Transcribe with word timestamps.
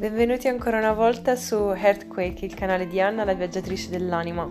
Benvenuti 0.00 0.48
ancora 0.48 0.78
una 0.78 0.94
volta 0.94 1.36
su 1.36 1.56
Earthquake, 1.56 2.46
il 2.46 2.54
canale 2.54 2.86
di 2.86 3.02
Anna, 3.02 3.22
la 3.22 3.34
viaggiatrice 3.34 3.90
dell'anima. 3.90 4.50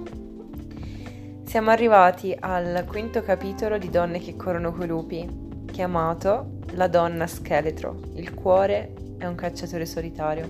Siamo 1.44 1.72
arrivati 1.72 2.38
al 2.40 2.86
quinto 2.88 3.23
capitolo 3.23 3.80
di 3.80 3.90
Donne 3.90 4.20
che 4.20 4.36
corrono 4.36 4.72
coi 4.72 4.86
lupi, 4.86 5.27
chiamato 5.72 6.59
La 6.73 6.86
donna 6.86 7.26
scheletro, 7.26 8.00
il 8.14 8.36
cuore 8.36 8.94
è 9.18 9.26
un 9.26 9.34
cacciatore 9.34 9.88
solitario. 9.88 10.48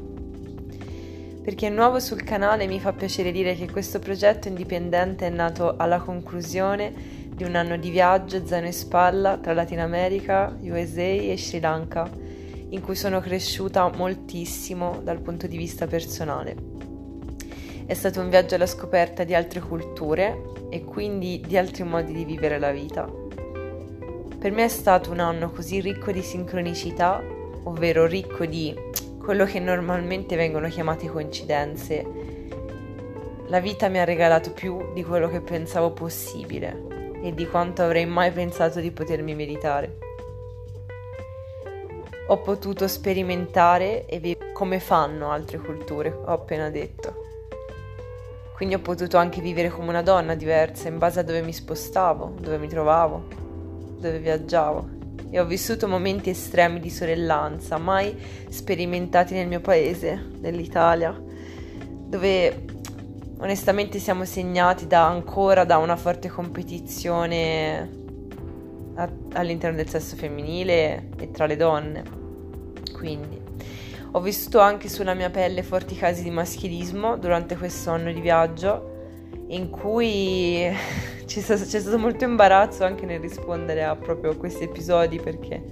Per 1.44 1.56
chi 1.56 1.66
è 1.66 1.70
nuovo 1.70 2.02
sul 2.02 2.22
canale 2.26 2.68
mi 2.68 2.82
fa 2.82 2.92
piacere 2.92 3.32
dire 3.32 3.56
che 3.56 3.72
questo 3.72 4.00
progetto 4.00 4.50
indipendente 4.50 5.26
è 5.26 5.30
nato 5.30 5.76
alla 5.78 6.00
conclusione 6.00 6.94
di 7.34 7.46
un 7.46 7.56
anno 7.56 7.78
di 7.78 7.90
viaggio 7.90 8.46
zaino 8.46 8.68
in 8.68 8.74
spalla 8.74 9.38
tra 9.38 9.54
Latino 9.54 9.82
America, 9.82 10.54
USA 10.60 11.04
e 11.04 11.38
Sri 11.38 11.62
Lanka 11.62 12.28
in 12.70 12.82
cui 12.82 12.96
sono 12.96 13.20
cresciuta 13.20 13.90
moltissimo 13.90 15.00
dal 15.04 15.20
punto 15.20 15.48
di 15.48 15.58
vista 15.58 15.88
personale. 15.88 16.56
È 17.86 17.94
stato 17.94 18.22
un 18.22 18.30
viaggio 18.30 18.56
alla 18.56 18.68
scoperta 18.68 19.24
di 19.24 19.34
altre 19.34 19.60
culture 19.62 20.42
e 20.70 20.84
quindi 20.84 21.42
di 21.46 21.58
altri 21.58 21.84
modi 21.84 22.14
di 22.14 22.26
vivere 22.26 22.60
la 22.60 22.72
vita. 22.72 23.10
Per 24.40 24.52
me 24.52 24.64
è 24.64 24.70
stato 24.70 25.12
un 25.12 25.20
anno 25.20 25.50
così 25.50 25.82
ricco 25.82 26.12
di 26.12 26.22
sincronicità, 26.22 27.22
ovvero 27.64 28.06
ricco 28.06 28.46
di 28.46 28.76
quello 29.18 29.46
che 29.46 29.60
normalmente 29.60 30.36
vengono 30.36 30.70
chiamate 30.70 31.08
coincidenze. 31.08 32.06
La 33.48 33.60
vita 33.60 33.88
mi 33.88 34.00
ha 34.00 34.04
regalato 34.04 34.52
più 34.52 34.94
di 34.94 35.04
quello 35.04 35.28
che 35.28 35.42
pensavo 35.42 35.92
possibile 35.92 36.86
e 37.24 37.34
di 37.34 37.48
quanto 37.48 37.82
avrei 37.82 38.06
mai 38.06 38.32
pensato 38.32 38.80
di 38.80 38.92
potermi 38.92 39.34
meritare 39.34 40.09
ho 42.32 42.38
potuto 42.42 42.88
sperimentare 42.88 44.06
e 44.06 44.20
vedere 44.20 44.52
come 44.54 44.80
fanno 44.80 45.32
altre 45.32 45.58
culture, 45.58 46.10
ho 46.10 46.32
appena 46.32 46.70
detto. 46.70 47.26
Quindi 48.56 48.76
ho 48.76 48.80
potuto 48.80 49.18
anche 49.18 49.42
vivere 49.42 49.70
come 49.72 49.90
una 49.90 50.04
donna 50.04 50.36
diversa 50.36 50.90
in 50.90 51.00
base 51.00 51.22
a 51.22 51.24
dove 51.24 51.42
mi 51.42 51.54
spostavo, 51.54 52.36
dove 52.40 52.60
mi 52.60 52.68
trovavo, 52.68 53.24
dove 54.00 54.20
viaggiavo. 54.20 54.98
E 55.32 55.40
ho 55.40 55.46
vissuto 55.46 55.88
momenti 55.88 56.30
estremi 56.30 56.80
di 56.80 56.92
sorellanza, 56.92 57.78
mai 57.78 58.16
sperimentati 58.50 59.34
nel 59.34 59.48
mio 59.48 59.62
paese, 59.62 60.30
nell'Italia, 60.40 61.20
dove 61.20 62.66
onestamente 63.40 63.98
siamo 63.98 64.24
segnati 64.26 64.86
da, 64.86 65.08
ancora 65.08 65.64
da 65.64 65.78
una 65.78 65.96
forte 65.96 66.30
competizione 66.30 68.09
all'interno 69.34 69.78
del 69.78 69.90
sesso 69.90 70.16
femminile 70.16 71.10
e 71.18 71.32
tra 71.32 71.46
le 71.46 71.56
donne. 71.56 72.04
Quindi 72.94 73.40
ho 74.12 74.22
vissuto 74.22 74.60
anche 74.60 74.90
sulla 74.90 75.14
mia 75.14 75.30
pelle 75.30 75.62
forti 75.62 75.96
casi 75.96 76.24
di 76.24 76.32
maschilismo 76.32 77.18
durante 77.18 77.56
questo 77.56 77.92
anno 77.92 78.12
di 78.12 78.20
viaggio 78.20 78.98
in 79.50 79.70
cui 79.70 80.68
c'è 81.26 81.40
stato, 81.40 81.64
c'è 81.64 81.80
stato 81.80 81.98
molto 81.98 82.24
imbarazzo 82.24 82.84
anche 82.84 83.06
nel 83.06 83.20
rispondere 83.20 83.84
a 83.84 83.96
proprio 83.96 84.36
questi 84.36 84.64
episodi 84.64 85.20
perché 85.20 85.64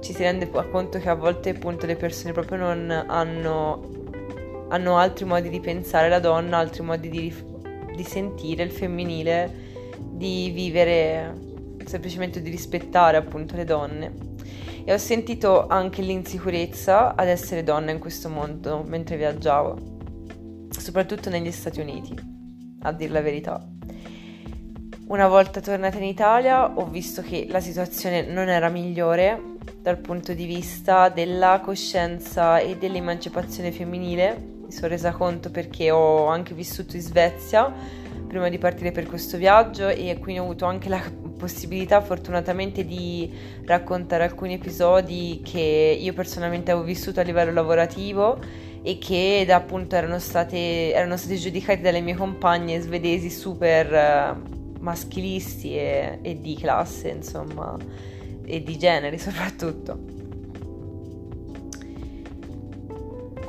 ci 0.00 0.12
si 0.12 0.22
rende 0.22 0.48
conto 0.48 0.98
che 0.98 1.08
a 1.08 1.14
volte 1.14 1.50
appunto 1.50 1.86
le 1.86 1.96
persone 1.96 2.32
proprio 2.32 2.58
non 2.58 3.04
hanno, 3.08 3.82
hanno 4.68 4.96
altri 4.96 5.24
modi 5.24 5.48
di 5.48 5.60
pensare 5.60 6.08
la 6.08 6.20
donna, 6.20 6.58
altri 6.58 6.82
modi 6.82 7.08
di, 7.08 7.34
di 7.94 8.04
sentire 8.04 8.62
il 8.62 8.70
femminile, 8.70 9.52
di 9.98 10.50
vivere, 10.54 11.34
semplicemente 11.88 12.40
di 12.40 12.50
rispettare 12.50 13.16
appunto 13.16 13.56
le 13.56 13.64
donne 13.64 14.12
e 14.84 14.92
ho 14.92 14.98
sentito 14.98 15.66
anche 15.66 16.00
l'insicurezza 16.00 17.14
ad 17.14 17.28
essere 17.28 17.62
donna 17.62 17.90
in 17.90 17.98
questo 17.98 18.30
mondo 18.30 18.82
mentre 18.86 19.16
viaggiavo, 19.16 19.76
soprattutto 20.70 21.28
negli 21.28 21.50
Stati 21.50 21.80
Uniti, 21.80 22.14
a 22.82 22.92
dir 22.92 23.10
la 23.10 23.20
verità. 23.20 23.62
Una 25.08 25.28
volta 25.28 25.60
tornata 25.60 25.98
in 25.98 26.04
Italia 26.04 26.70
ho 26.70 26.86
visto 26.86 27.20
che 27.22 27.46
la 27.50 27.60
situazione 27.60 28.22
non 28.22 28.48
era 28.48 28.68
migliore 28.68 29.56
dal 29.80 29.98
punto 29.98 30.32
di 30.32 30.46
vista 30.46 31.08
della 31.08 31.60
coscienza 31.62 32.58
e 32.58 32.76
dell'emancipazione 32.76 33.72
femminile. 33.72 34.56
Mi 34.64 34.72
sono 34.72 34.88
resa 34.88 35.12
conto 35.12 35.50
perché 35.50 35.90
ho 35.90 36.26
anche 36.26 36.54
vissuto 36.54 36.96
in 36.96 37.02
Svezia 37.02 37.72
prima 38.26 38.48
di 38.48 38.58
partire 38.58 38.90
per 38.90 39.06
questo 39.06 39.38
viaggio 39.38 39.88
e 39.88 40.18
quindi 40.18 40.40
ho 40.40 40.44
avuto 40.44 40.66
anche 40.66 40.88
la 40.90 41.00
possibilità 41.38 42.02
fortunatamente 42.02 42.84
di 42.84 43.32
raccontare 43.64 44.24
alcuni 44.24 44.54
episodi 44.54 45.40
che 45.42 45.96
io 45.98 46.12
personalmente 46.12 46.70
avevo 46.70 46.84
vissuto 46.84 47.20
a 47.20 47.22
livello 47.22 47.52
lavorativo 47.52 48.38
e 48.82 48.98
che 48.98 49.46
appunto 49.48 49.96
erano 49.96 50.18
state, 50.18 50.92
erano 50.92 51.16
stati 51.16 51.38
giudicati 51.38 51.80
dalle 51.80 52.00
mie 52.00 52.14
compagne 52.14 52.80
svedesi 52.80 53.30
super 53.30 54.36
uh, 54.36 54.80
maschilisti 54.80 55.76
e, 55.76 56.18
e 56.22 56.40
di 56.40 56.56
classe 56.56 57.08
insomma 57.08 57.76
e 58.44 58.62
di 58.62 58.76
genere 58.76 59.16
soprattutto. 59.18 60.17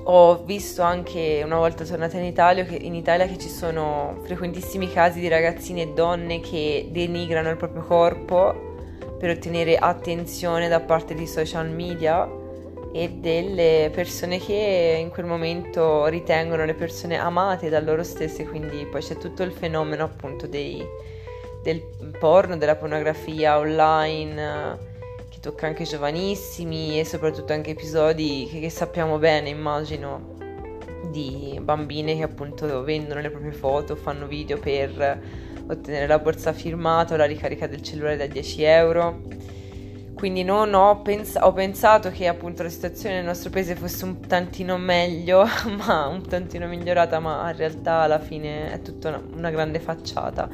Ho 0.04 0.44
visto 0.44 0.82
anche 0.82 1.42
una 1.44 1.58
volta 1.58 1.84
tornata 1.84 2.18
in 2.18 2.24
Italia, 2.24 2.64
che, 2.64 2.76
in 2.76 2.96
Italia 2.96 3.28
che 3.28 3.38
ci 3.38 3.50
sono 3.50 4.20
frequentissimi 4.24 4.92
casi 4.92 5.20
di 5.20 5.28
ragazzine 5.28 5.84
e 5.84 5.94
donne 5.94 6.40
che 6.40 6.88
denigrano 6.90 7.50
il 7.50 7.58
proprio 7.58 7.84
corpo 7.84 8.68
per 9.20 9.32
ottenere 9.32 9.78
attenzione 9.78 10.68
da 10.68 10.80
parte 10.80 11.14
dei 11.14 11.28
social 11.28 11.70
media 11.70 12.28
e 12.92 13.10
delle 13.10 13.92
persone 13.94 14.40
che 14.40 14.98
in 15.00 15.10
quel 15.10 15.26
momento 15.26 16.08
ritengono 16.08 16.66
le 16.66 16.74
persone 16.74 17.18
amate 17.18 17.70
da 17.70 17.80
loro 17.80 18.04
stesse, 18.04 18.46
quindi 18.46 18.88
poi 18.90 19.02
c'è 19.02 19.18
tutto 19.18 19.44
il 19.44 19.52
fenomeno 19.52 20.06
appunto 20.06 20.48
dei, 20.48 20.84
del 21.62 21.84
porno, 22.18 22.58
della 22.58 22.76
pornografia 22.76 23.60
online 23.60 24.89
che 25.40 25.50
tocca 25.50 25.68
anche 25.68 25.86
giovanissimi 25.86 27.00
e 27.00 27.06
soprattutto 27.06 27.54
anche 27.54 27.72
episodi 27.72 28.48
che, 28.52 28.60
che 28.60 28.70
sappiamo 28.70 29.18
bene, 29.18 29.48
immagino, 29.50 30.36
di 31.10 31.58
bambine 31.62 32.16
che 32.18 32.24
appunto 32.24 32.84
vendono 32.84 33.22
le 33.22 33.30
proprie 33.30 33.54
foto, 33.54 33.96
fanno 33.96 34.28
video 34.28 34.60
per 34.60 35.22
ottenere 35.68 36.08
la 36.08 36.20
borsa 36.20 36.52
firmata 36.52 37.14
o 37.14 37.18
la 37.18 37.26
ricarica 37.26 37.68
del 37.68 37.82
cellulare 37.82 38.18
da 38.18 38.28
10 38.28 38.64
euro. 38.64 39.22
Quindi 40.14 40.44
non 40.44 40.74
ho, 40.74 41.02
pens- 41.02 41.40
ho 41.40 41.54
pensato 41.54 42.10
che 42.10 42.28
appunto 42.28 42.62
la 42.62 42.70
situazione 42.70 43.16
nel 43.16 43.26
nostro 43.26 43.50
paese 43.50 43.76
fosse 43.76 44.04
un 44.04 44.20
tantino 44.20 44.78
meglio, 44.78 45.46
ma 45.86 46.08
un 46.08 46.28
tantino 46.28 46.68
migliorata, 46.68 47.20
ma 47.20 47.50
in 47.50 47.56
realtà 47.56 48.00
alla 48.02 48.20
fine 48.20 48.74
è 48.74 48.82
tutta 48.82 49.08
una, 49.08 49.24
una 49.36 49.50
grande 49.50 49.80
facciata, 49.80 50.50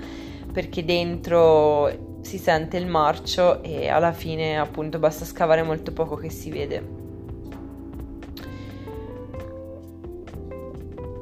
perché 0.53 0.85
dentro 0.85 2.13
si 2.25 2.39
sente 2.39 2.77
il 2.77 2.87
marcio 2.87 3.61
e 3.61 3.87
alla 3.87 4.11
fine 4.11 4.57
appunto 4.57 4.97
basta 4.97 5.25
scavare 5.25 5.61
molto 5.61 5.93
poco 5.93 6.15
che 6.15 6.31
si 6.31 6.49
vede. 6.49 7.03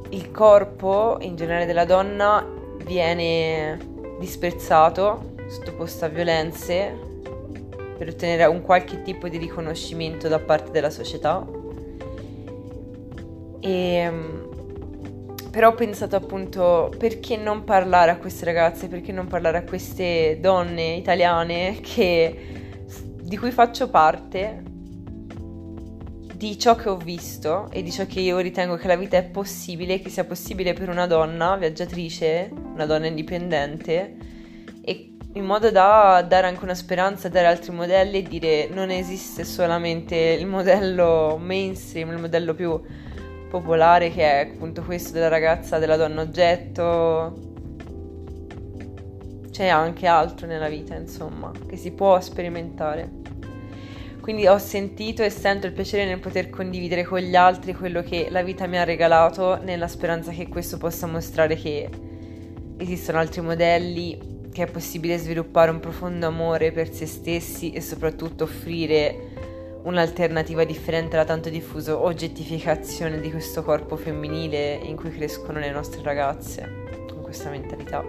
Il 0.09 0.31
corpo 0.31 1.17
in 1.19 1.35
generale 1.35 1.65
della 1.65 1.83
donna 1.83 2.47
viene 2.85 3.77
disprezzato, 4.17 5.33
sottoposto 5.49 6.05
a 6.05 6.07
violenze 6.07 6.97
per 7.97 8.07
ottenere 8.07 8.45
un 8.45 8.61
qualche 8.61 9.01
tipo 9.01 9.27
di 9.27 9.37
riconoscimento 9.37 10.29
da 10.29 10.39
parte 10.39 10.71
della 10.71 10.89
società. 10.89 11.45
E 13.59 14.42
però 15.53 15.67
ho 15.67 15.75
pensato 15.75 16.15
appunto 16.15 16.91
perché 16.97 17.37
non 17.37 17.63
parlare 17.63 18.09
a 18.09 18.17
queste 18.17 18.43
ragazze, 18.43 18.87
perché 18.87 19.11
non 19.11 19.27
parlare 19.27 19.59
a 19.59 19.63
queste 19.63 20.39
donne 20.41 20.95
italiane 20.95 21.77
che, 21.79 22.37
di 23.21 23.37
cui 23.37 23.51
faccio 23.51 23.87
parte, 23.87 24.63
di 26.33 26.57
ciò 26.57 26.73
che 26.73 26.89
ho 26.89 26.97
visto 26.97 27.69
e 27.69 27.83
di 27.83 27.91
ciò 27.91 28.07
che 28.07 28.19
io 28.19 28.39
ritengo 28.39 28.77
che 28.77 28.87
la 28.87 28.95
vita 28.95 29.17
è 29.17 29.23
possibile, 29.25 29.99
che 29.99 30.09
sia 30.09 30.23
possibile 30.23 30.73
per 30.73 30.89
una 30.89 31.05
donna 31.05 31.55
viaggiatrice, 31.55 32.51
una 32.73 32.87
donna 32.87 33.05
indipendente, 33.05 34.15
e 34.81 35.17
in 35.33 35.45
modo 35.45 35.69
da 35.69 36.25
dare 36.27 36.47
anche 36.47 36.63
una 36.63 36.73
speranza, 36.73 37.29
dare 37.29 37.45
altri 37.45 37.71
modelli 37.73 38.17
e 38.17 38.23
dire 38.23 38.69
non 38.69 38.89
esiste 38.89 39.43
solamente 39.43 40.15
il 40.15 40.47
modello 40.47 41.39
mainstream, 41.39 42.09
il 42.09 42.21
modello 42.21 42.55
più 42.55 42.81
popolare 43.53 44.09
che 44.09 44.23
è 44.23 44.49
appunto 44.49 44.81
questo 44.81 45.11
della 45.11 45.27
ragazza, 45.27 45.77
della 45.77 45.95
donna 45.95 46.21
oggetto. 46.21 47.51
C'è 49.51 49.67
anche 49.67 50.07
altro 50.07 50.47
nella 50.47 50.67
vita, 50.69 50.95
insomma, 50.95 51.51
che 51.67 51.77
si 51.77 51.91
può 51.91 52.19
sperimentare. 52.19 53.21
Quindi 54.19 54.47
ho 54.47 54.57
sentito 54.57 55.21
e 55.21 55.29
sento 55.29 55.67
il 55.67 55.73
piacere 55.73 56.05
nel 56.05 56.19
poter 56.19 56.49
condividere 56.49 57.03
con 57.03 57.19
gli 57.19 57.35
altri 57.35 57.75
quello 57.75 58.01
che 58.01 58.29
la 58.31 58.41
vita 58.41 58.65
mi 58.65 58.79
ha 58.79 58.83
regalato, 58.83 59.61
nella 59.61 59.87
speranza 59.87 60.31
che 60.31 60.47
questo 60.47 60.77
possa 60.77 61.05
mostrare 61.05 61.55
che 61.55 61.87
esistono 62.77 63.19
altri 63.19 63.41
modelli, 63.41 64.47
che 64.51 64.63
è 64.63 64.71
possibile 64.71 65.19
sviluppare 65.19 65.69
un 65.69 65.79
profondo 65.79 66.25
amore 66.25 66.71
per 66.71 66.91
se 66.91 67.05
stessi 67.05 67.71
e 67.71 67.81
soprattutto 67.81 68.45
offrire 68.45 69.32
un'alternativa 69.83 70.63
differente 70.63 71.15
alla 71.15 71.25
tanto 71.25 71.49
diffusa 71.49 71.97
oggettificazione 71.97 73.19
di 73.19 73.29
questo 73.29 73.63
corpo 73.63 73.95
femminile 73.95 74.75
in 74.75 74.95
cui 74.95 75.11
crescono 75.11 75.59
le 75.59 75.71
nostre 75.71 76.01
ragazze, 76.01 77.07
con 77.07 77.21
questa 77.21 77.49
mentalità. 77.49 78.03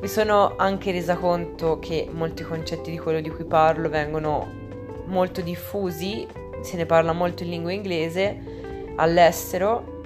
Mi 0.00 0.08
sono 0.08 0.56
anche 0.56 0.90
resa 0.90 1.16
conto 1.16 1.78
che 1.78 2.08
molti 2.10 2.42
concetti 2.42 2.90
di 2.90 2.98
quello 2.98 3.20
di 3.20 3.30
cui 3.30 3.44
parlo 3.44 3.88
vengono 3.88 4.60
molto 5.06 5.40
diffusi, 5.40 6.26
se 6.60 6.76
ne 6.76 6.86
parla 6.86 7.12
molto 7.12 7.44
in 7.44 7.50
lingua 7.50 7.72
inglese 7.72 8.60
all'estero, 8.96 10.00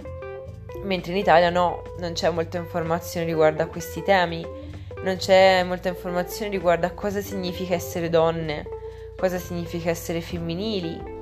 mentre 0.82 1.12
in 1.12 1.18
Italia 1.18 1.48
no, 1.48 1.82
non 1.98 2.12
c'è 2.12 2.28
molta 2.30 2.58
informazione 2.58 3.24
riguardo 3.24 3.62
a 3.62 3.66
questi 3.66 4.02
temi, 4.02 4.44
non 5.02 5.16
c'è 5.16 5.62
molta 5.64 5.88
informazione 5.88 6.50
riguardo 6.50 6.84
a 6.84 6.90
cosa 6.90 7.22
significa 7.22 7.74
essere 7.74 8.10
donne, 8.10 8.66
cosa 9.16 9.38
significa 9.38 9.88
essere 9.90 10.20
femminili 10.20 11.14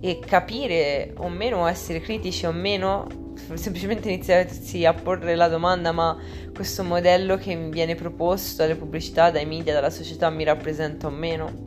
e 0.00 0.20
capire 0.20 1.12
o 1.16 1.28
meno, 1.28 1.66
essere 1.66 2.00
critici 2.00 2.46
o 2.46 2.52
meno, 2.52 3.06
semplicemente 3.54 4.08
iniziarsi 4.08 4.84
a 4.84 4.92
porre 4.92 5.34
la 5.34 5.48
domanda 5.48 5.90
ma 5.90 6.16
questo 6.54 6.84
modello 6.84 7.36
che 7.36 7.54
mi 7.54 7.70
viene 7.70 7.94
proposto 7.94 8.62
dalle 8.62 8.76
pubblicità, 8.76 9.30
dai 9.30 9.46
media, 9.46 9.72
dalla 9.72 9.90
società 9.90 10.28
mi 10.30 10.44
rappresenta 10.44 11.06
o 11.06 11.10
meno? 11.10 11.66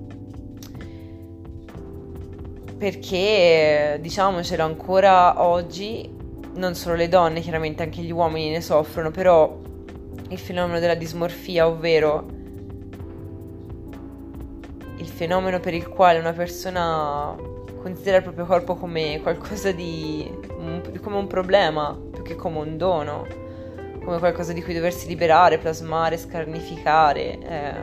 Perché 2.77 3.99
diciamocelo 4.01 4.63
ancora 4.63 5.43
oggi, 5.43 6.09
non 6.55 6.73
solo 6.73 6.95
le 6.95 7.07
donne, 7.07 7.41
chiaramente 7.41 7.83
anche 7.83 8.01
gli 8.01 8.11
uomini 8.11 8.49
ne 8.49 8.61
soffrono, 8.61 9.11
però 9.11 9.59
il 10.29 10.37
fenomeno 10.39 10.79
della 10.79 10.95
dismorfia, 10.95 11.67
ovvero 11.67 12.39
fenomeno 15.21 15.59
per 15.59 15.75
il 15.75 15.88
quale 15.88 16.18
una 16.18 16.33
persona 16.33 17.35
considera 17.79 18.18
il 18.18 18.23
proprio 18.23 18.45
corpo 18.47 18.75
come 18.75 19.19
qualcosa 19.21 19.71
di 19.71 20.27
come 21.00 21.15
un 21.18 21.27
problema 21.27 21.95
più 22.12 22.23
che 22.23 22.35
come 22.35 22.57
un 22.57 22.75
dono, 22.75 23.27
come 24.03 24.18
qualcosa 24.18 24.51
di 24.51 24.63
cui 24.63 24.73
doversi 24.73 25.07
liberare, 25.07 25.59
plasmare, 25.59 26.18
scarnificare, 26.18 27.38
è 27.38 27.75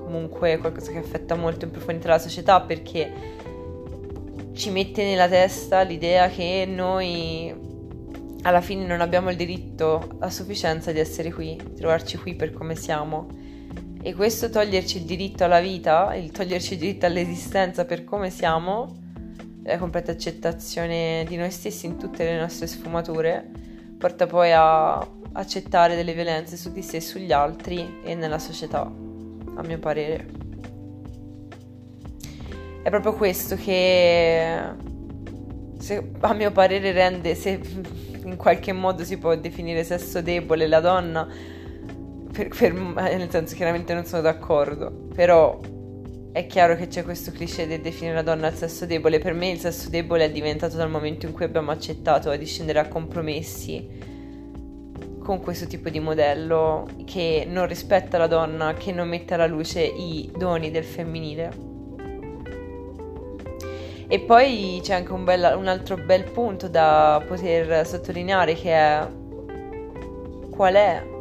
comunque 0.00 0.58
qualcosa 0.58 0.92
che 0.92 0.98
affetta 0.98 1.34
molto 1.34 1.64
in 1.64 1.70
profondità 1.70 2.10
la 2.10 2.18
società 2.18 2.60
perché 2.60 3.10
ci 4.52 4.68
mette 4.68 5.02
nella 5.02 5.28
testa 5.28 5.80
l'idea 5.80 6.28
che 6.28 6.66
noi 6.68 7.54
alla 8.42 8.60
fine 8.60 8.84
non 8.84 9.00
abbiamo 9.00 9.30
il 9.30 9.36
diritto 9.36 10.16
a 10.18 10.28
sufficienza 10.28 10.92
di 10.92 10.98
essere 10.98 11.32
qui, 11.32 11.56
di 11.56 11.74
trovarci 11.74 12.18
qui 12.18 12.34
per 12.34 12.52
come 12.52 12.74
siamo 12.74 13.40
e 14.04 14.14
questo 14.14 14.50
toglierci 14.50 14.98
il 14.98 15.04
diritto 15.04 15.44
alla 15.44 15.60
vita, 15.60 16.14
il 16.16 16.32
toglierci 16.32 16.72
il 16.74 16.80
diritto 16.80 17.06
all'esistenza 17.06 17.84
per 17.84 18.02
come 18.02 18.30
siamo, 18.30 18.96
la 19.62 19.78
completa 19.78 20.10
accettazione 20.10 21.24
di 21.28 21.36
noi 21.36 21.52
stessi 21.52 21.86
in 21.86 21.96
tutte 21.96 22.24
le 22.24 22.36
nostre 22.36 22.66
sfumature, 22.66 23.48
porta 23.96 24.26
poi 24.26 24.50
a 24.52 25.06
accettare 25.34 25.94
delle 25.94 26.14
violenze 26.14 26.56
su 26.56 26.72
di 26.72 26.82
sé 26.82 26.96
e 26.96 27.00
sugli 27.00 27.30
altri 27.30 28.00
e 28.02 28.16
nella 28.16 28.40
società, 28.40 28.80
a 28.80 29.62
mio 29.62 29.78
parere. 29.78 30.26
È 32.82 32.90
proprio 32.90 33.14
questo 33.14 33.54
che, 33.54 34.58
se, 35.78 36.10
a 36.18 36.34
mio 36.34 36.50
parere, 36.50 36.90
rende, 36.90 37.36
se 37.36 37.60
in 38.24 38.34
qualche 38.34 38.72
modo 38.72 39.04
si 39.04 39.16
può 39.16 39.36
definire 39.36 39.84
sesso 39.84 40.20
debole 40.20 40.66
la 40.66 40.80
donna, 40.80 41.28
per, 42.32 42.48
per, 42.48 42.72
eh, 42.72 43.16
nel 43.16 43.30
senso 43.30 43.54
chiaramente 43.54 43.92
non 43.92 44.04
sono 44.04 44.22
d'accordo, 44.22 44.90
però 45.14 45.60
è 46.32 46.46
chiaro 46.46 46.76
che 46.76 46.88
c'è 46.88 47.04
questo 47.04 47.30
cliché 47.30 47.66
di 47.66 47.80
definire 47.80 48.14
la 48.14 48.22
donna 48.22 48.46
al 48.46 48.54
sesso 48.54 48.86
debole. 48.86 49.18
Per 49.18 49.34
me 49.34 49.50
il 49.50 49.60
sesso 49.60 49.90
debole 49.90 50.24
è 50.24 50.30
diventato 50.30 50.76
dal 50.76 50.88
momento 50.88 51.26
in 51.26 51.32
cui 51.32 51.44
abbiamo 51.44 51.70
accettato 51.70 52.34
di 52.34 52.46
scendere 52.46 52.78
a 52.78 52.88
compromessi 52.88 54.10
con 55.22 55.40
questo 55.40 55.66
tipo 55.66 55.88
di 55.90 56.00
modello 56.00 56.88
che 57.04 57.46
non 57.46 57.66
rispetta 57.66 58.16
la 58.18 58.26
donna, 58.26 58.72
che 58.74 58.92
non 58.92 59.08
mette 59.08 59.34
alla 59.34 59.46
luce 59.46 59.82
i 59.82 60.32
doni 60.34 60.70
del 60.70 60.84
femminile. 60.84 61.70
E 64.08 64.20
poi 64.20 64.80
c'è 64.82 64.94
anche 64.94 65.12
un, 65.12 65.24
bella, 65.24 65.56
un 65.56 65.68
altro 65.68 65.96
bel 65.96 66.24
punto 66.24 66.68
da 66.68 67.22
poter 67.26 67.86
sottolineare 67.86 68.54
che 68.54 68.72
è 68.72 69.06
qual 70.50 70.74
è 70.74 71.11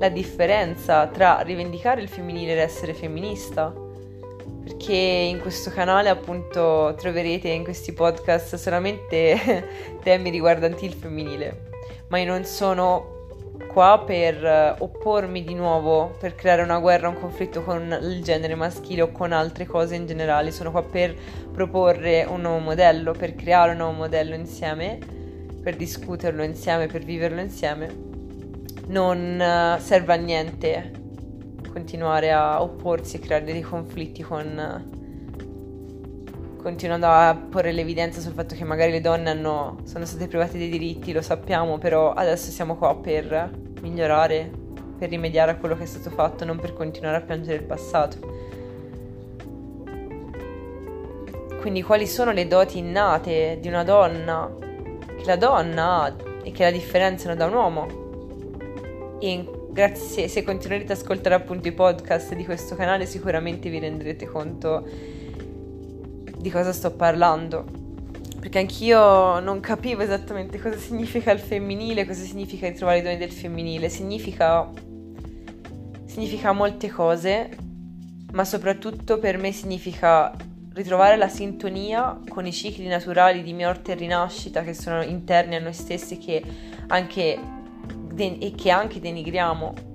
la 0.00 0.08
differenza 0.08 1.06
tra 1.08 1.40
rivendicare 1.42 2.00
il 2.00 2.08
femminile 2.08 2.52
ed 2.52 2.58
essere 2.58 2.94
femminista. 2.94 3.72
Perché 4.62 4.94
in 4.94 5.40
questo 5.40 5.70
canale 5.70 6.08
appunto 6.08 6.94
troverete 6.96 7.48
in 7.48 7.64
questi 7.64 7.92
podcast 7.92 8.56
solamente 8.56 9.98
temi 10.02 10.30
riguardanti 10.30 10.84
il 10.84 10.92
femminile, 10.92 11.68
ma 12.08 12.18
io 12.18 12.26
non 12.26 12.44
sono 12.44 13.18
qua 13.72 14.02
per 14.04 14.76
oppormi 14.78 15.44
di 15.44 15.54
nuovo, 15.54 16.14
per 16.18 16.34
creare 16.34 16.62
una 16.62 16.78
guerra, 16.78 17.08
un 17.08 17.18
conflitto 17.18 17.62
con 17.62 17.98
il 18.02 18.22
genere 18.22 18.54
maschile 18.54 19.02
o 19.02 19.12
con 19.12 19.32
altre 19.32 19.66
cose 19.66 19.96
in 19.96 20.06
generale, 20.06 20.50
sono 20.50 20.70
qua 20.70 20.82
per 20.82 21.14
proporre 21.52 22.24
un 22.28 22.42
nuovo 22.42 22.58
modello, 22.58 23.12
per 23.12 23.34
creare 23.34 23.72
un 23.72 23.78
nuovo 23.78 23.92
modello 23.92 24.34
insieme, 24.34 24.98
per 25.62 25.76
discuterlo 25.76 26.42
insieme, 26.42 26.86
per 26.86 27.02
viverlo 27.02 27.40
insieme 27.40 28.09
non 28.90 29.40
eh, 29.40 29.78
serve 29.80 30.12
a 30.12 30.16
niente 30.16 30.92
continuare 31.72 32.32
a 32.32 32.60
opporsi 32.62 33.16
e 33.16 33.20
creare 33.20 33.44
dei 33.44 33.60
conflitti 33.60 34.22
con 34.22 34.98
continuando 36.60 37.06
a 37.06 37.34
porre 37.48 37.72
l'evidenza 37.72 38.20
sul 38.20 38.34
fatto 38.34 38.54
che 38.54 38.64
magari 38.64 38.90
le 38.90 39.00
donne 39.00 39.30
hanno, 39.30 39.78
sono 39.84 40.04
state 40.04 40.28
private 40.28 40.58
dei 40.58 40.68
diritti, 40.68 41.12
lo 41.12 41.22
sappiamo, 41.22 41.78
però 41.78 42.12
adesso 42.12 42.50
siamo 42.50 42.76
qua 42.76 42.94
per 42.96 43.50
migliorare, 43.80 44.50
per 44.98 45.08
rimediare 45.08 45.52
a 45.52 45.56
quello 45.56 45.74
che 45.74 45.84
è 45.84 45.86
stato 45.86 46.10
fatto, 46.10 46.44
non 46.44 46.58
per 46.58 46.74
continuare 46.74 47.16
a 47.16 47.20
piangere 47.22 47.56
il 47.56 47.64
passato. 47.64 48.18
Quindi 51.60 51.82
quali 51.82 52.06
sono 52.06 52.30
le 52.30 52.46
doti 52.46 52.76
innate 52.76 53.56
di 53.58 53.68
una 53.68 53.84
donna 53.84 54.54
che 55.16 55.24
la 55.24 55.36
donna 55.36 56.02
ha 56.02 56.14
e 56.42 56.52
che 56.52 56.64
la 56.64 56.70
differenziano 56.70 57.34
da 57.34 57.46
un 57.46 57.54
uomo? 57.54 57.99
E 59.20 59.48
grazie 59.70 60.28
se 60.28 60.42
continuerete 60.42 60.92
ad 60.92 60.98
ascoltare 60.98 61.34
appunto 61.34 61.68
i 61.68 61.72
podcast 61.72 62.34
di 62.34 62.44
questo 62.44 62.74
canale 62.74 63.06
sicuramente 63.06 63.68
vi 63.68 63.78
renderete 63.78 64.26
conto 64.26 64.86
di 66.36 66.50
cosa 66.50 66.72
sto 66.72 66.92
parlando. 66.92 67.64
Perché 68.40 68.58
anch'io 68.58 69.38
non 69.40 69.60
capivo 69.60 70.00
esattamente 70.00 70.58
cosa 70.58 70.78
significa 70.78 71.30
il 71.30 71.38
femminile, 71.38 72.06
cosa 72.06 72.24
significa 72.24 72.66
ritrovare 72.68 72.98
i 72.98 73.02
doni 73.02 73.18
del 73.18 73.30
femminile, 73.30 73.90
significa 73.90 74.68
significa 76.06 76.50
molte 76.52 76.88
cose, 76.88 77.50
ma 78.32 78.44
soprattutto 78.44 79.18
per 79.18 79.38
me 79.38 79.52
significa 79.52 80.34
ritrovare 80.72 81.16
la 81.16 81.28
sintonia 81.28 82.18
con 82.28 82.46
i 82.46 82.52
cicli 82.52 82.86
naturali 82.86 83.42
di 83.42 83.52
morte 83.52 83.92
e 83.92 83.94
rinascita 83.94 84.62
che 84.62 84.72
sono 84.72 85.02
interni 85.02 85.56
a 85.56 85.60
noi 85.60 85.72
stessi 85.72 86.18
che 86.18 86.42
anche 86.88 87.38
de- 88.20 88.38
e 88.38 88.54
che 88.54 88.70
anche 88.70 89.00
denigriamo 89.00 89.88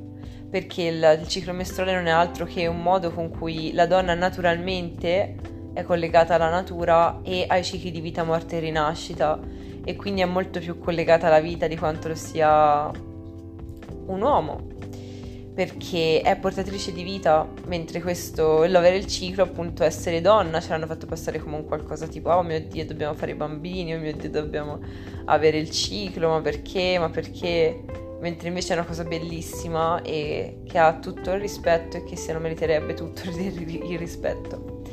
perché 0.50 0.84
il, 0.84 1.20
il 1.22 1.27
ciclo 1.27 1.53
mestruale 1.53 1.94
non 1.94 2.08
è 2.08 2.12
altro 2.12 2.46
che 2.46 2.65
un 2.67 2.82
modo 2.82 3.12
con 3.12 3.29
cui 3.29 3.74
la 3.74 3.86
donna 3.86 4.13
naturalmente 4.13 5.36
è 5.74 5.84
collegata 5.84 6.36
alla 6.36 6.50
natura 6.50 7.20
e 7.24 7.46
ai 7.48 7.63
cicli 7.63 7.91
di 7.91 8.00
vita, 8.00 8.24
morte 8.24 8.58
e 8.58 8.60
rinascita 8.62 9.39
e 9.84 9.96
quindi 9.96 10.22
è 10.22 10.25
molto 10.25 10.60
più 10.60 10.79
collegata 10.79 11.27
alla 11.27 11.41
vita 11.41 11.67
di 11.67 11.77
quanto 11.77 12.08
lo 12.08 12.15
sia 12.15 12.89
un 14.08 14.22
uomo 14.22 14.74
perché 15.53 16.20
è 16.20 16.36
portatrice 16.38 16.91
di 16.91 17.01
vita, 17.01 17.48
mentre 17.67 18.01
questo, 18.01 18.65
l'avere 18.65 18.98
il 18.98 19.08
ciclo, 19.08 19.44
appunto, 19.44 19.86
essere 19.86 20.20
donna, 20.20 20.60
ce 20.60 20.72
l'hanno 20.72 20.86
fatto 20.86 21.05
passare 21.05 21.39
come 21.39 21.55
un 21.55 21.63
qualcosa 21.63 22.08
tipo, 22.08 22.29
oh 22.29 22.44
mio 22.44 22.60
Dio, 22.60 22.86
dobbiamo 22.86 23.13
fare 23.13 23.32
i 23.32 23.36
bambini, 23.36 23.96
oh 23.96 24.00
mio 24.00 24.13
Dio, 24.13 24.29
dobbiamo 24.29 24.82
avere 25.24 25.58
il 25.58 25.72
ciclo, 25.72 26.27
ma 26.27 26.41
perché, 26.41 27.00
ma 27.00 27.10
perché? 27.10 28.05
Mentre 28.19 28.48
invece 28.48 28.74
è 28.74 28.77
una 28.77 28.86
cosa 28.86 29.03
bellissima 29.03 30.01
e 30.01 30.62
che 30.65 30.77
ha 30.77 30.98
tutto 31.00 31.31
il 31.31 31.39
rispetto 31.39 31.98
e 31.98 32.03
che 32.03 32.15
se 32.15 32.34
lo 32.34 32.39
meriterebbe 32.39 32.93
tutto 32.93 33.22
il 33.29 33.98
rispetto. 33.98 34.84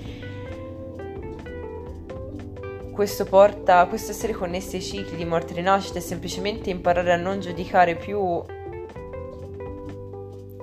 Questo 2.92 3.24
porta, 3.24 3.86
questo 3.86 4.10
essere 4.10 4.34
connessi 4.34 4.76
ai 4.76 4.82
cicli 4.82 5.16
di 5.16 5.24
morte 5.24 5.52
e 5.52 5.56
rinascita 5.56 5.98
è 5.98 6.02
semplicemente 6.02 6.68
imparare 6.68 7.12
a 7.12 7.16
non 7.16 7.40
giudicare 7.40 7.96
più 7.96 8.42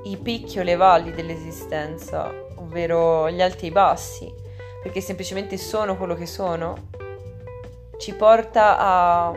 i 0.04 0.18
picchi 0.18 0.60
o 0.60 0.64
le 0.64 0.76
valli 0.76 1.12
dell'esistenza, 1.12 2.32
ovvero 2.56 3.30
gli 3.32 3.42
alti 3.42 3.66
e 3.66 3.68
i 3.70 3.72
bassi, 3.72 4.32
perché 4.84 5.02
semplicemente 5.02 5.58
sono 5.58 5.98
quello 5.98 6.14
che 6.14 6.28
sono, 6.28 6.90
ci 7.98 8.14
porta 8.14 8.78
a 8.78 9.34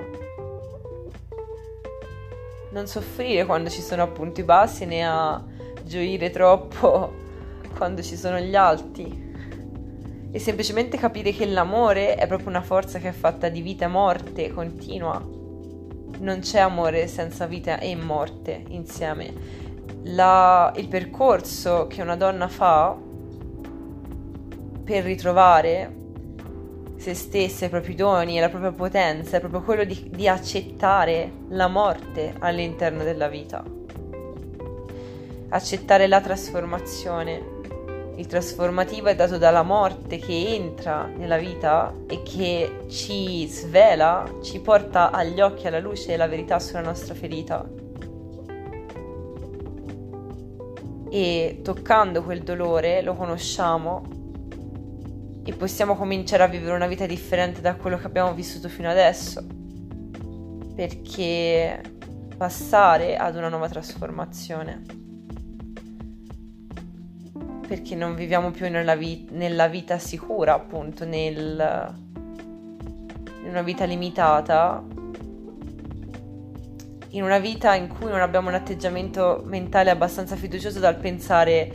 non 2.73 2.87
soffrire 2.87 3.45
quando 3.45 3.71
ci 3.71 3.83
sono 3.83 4.03
appunto 4.03 4.41
i 4.41 4.45
bassi 4.45 4.85
né 4.87 5.07
a 5.07 5.43
gioire 5.85 6.31
troppo 6.31 7.13
quando 7.77 8.03
ci 8.03 8.17
sono 8.17 8.39
gli 8.39 8.55
alti. 8.55 9.31
e 10.35 10.39
semplicemente 10.39 10.97
capire 10.97 11.31
che 11.33 11.45
l'amore 11.45 12.15
è 12.15 12.27
proprio 12.27 12.49
una 12.49 12.63
forza 12.63 12.99
che 12.99 13.09
è 13.11 13.13
fatta 13.13 13.51
di 13.51 13.61
vita 13.61 13.85
e 13.85 13.89
morte 13.89 14.51
continua. 14.51 15.23
Non 16.19 16.39
c'è 16.41 16.61
amore 16.61 17.07
senza 17.07 17.47
vita 17.47 17.79
e 17.79 17.95
morte 17.97 18.65
insieme. 18.69 19.61
La, 20.05 20.73
il 20.77 20.89
percorso 20.89 21.87
che 21.87 22.01
una 22.01 22.17
donna 22.17 22.49
fa 22.49 22.97
per 24.85 25.05
ritrovare 25.05 26.02
se 27.03 27.15
stessa, 27.15 27.65
i 27.65 27.69
propri 27.69 27.97
doni 27.97 28.39
la 28.39 28.49
propria 28.49 28.71
potenza 28.71 29.37
è 29.37 29.41
proprio 29.41 29.63
quello 29.63 29.83
di, 29.83 30.09
di 30.09 30.29
accettare 30.29 31.33
la 31.49 31.67
morte 31.67 32.33
all'interno 32.39 33.03
della 33.03 33.27
vita. 33.27 33.65
Accettare 35.49 36.07
la 36.07 36.21
trasformazione 36.21 37.51
il 38.15 38.27
trasformativo 38.27 39.09
è 39.09 39.17
dato 39.17 39.37
dalla 39.37 39.63
morte 39.63 40.19
che 40.19 40.55
entra 40.55 41.07
nella 41.07 41.39
vita 41.39 41.93
e 42.07 42.23
che 42.23 42.85
ci 42.89 43.49
svela, 43.49 44.31
ci 44.43 44.61
porta 44.61 45.11
agli 45.11 45.41
occhi 45.41 45.67
alla 45.67 45.81
luce 45.81 46.17
la 46.17 46.29
verità 46.29 46.61
sulla 46.61 46.83
nostra 46.83 47.15
ferita. 47.15 47.69
E 51.11 51.61
toccando 51.65 52.23
quel 52.23 52.43
dolore 52.43 53.03
lo 53.03 53.15
conosciamo 53.15 54.22
e 55.45 55.53
possiamo 55.55 55.97
cominciare 55.97 56.43
a 56.43 56.47
vivere 56.47 56.75
una 56.75 56.87
vita 56.87 57.07
differente 57.07 57.61
da 57.61 57.75
quello 57.75 57.99
che 57.99 58.07
abbiamo 58.07 58.35
vissuto 58.35 58.69
fino 58.69 58.89
adesso. 58.89 59.45
Perché 60.75 61.81
passare 62.37 63.17
ad 63.17 63.37
una 63.37 63.49
nuova 63.49 63.69
trasformazione 63.69 65.01
perché 67.73 67.95
non 67.95 68.15
viviamo 68.15 68.51
più 68.51 68.69
nella, 68.69 68.95
vi- 68.95 69.27
nella 69.31 69.67
vita 69.67 69.97
sicura, 69.97 70.53
appunto, 70.53 71.07
nel, 71.07 71.95
in 73.43 73.49
una 73.49 73.63
vita 73.63 73.87
limitata, 73.87 74.85
in 77.09 77.23
una 77.23 77.39
vita 77.39 77.75
in 77.75 77.89
cui 77.89 78.11
non 78.11 78.21
abbiamo 78.21 78.49
un 78.49 78.57
atteggiamento 78.57 79.43
mentale 79.47 79.89
abbastanza 79.89 80.37
fiducioso 80.37 80.81
dal 80.81 80.97
pensare 80.97 81.73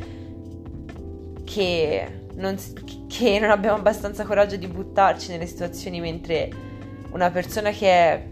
che 1.43 2.26
non, 2.37 2.55
che 3.07 3.39
non 3.39 3.49
abbiamo 3.49 3.77
abbastanza 3.77 4.25
coraggio 4.25 4.57
di 4.57 4.67
buttarci 4.67 5.31
nelle 5.31 5.45
situazioni 5.45 5.99
mentre 5.99 6.49
una 7.11 7.31
persona 7.31 7.71
che 7.71 7.89
è 7.89 8.23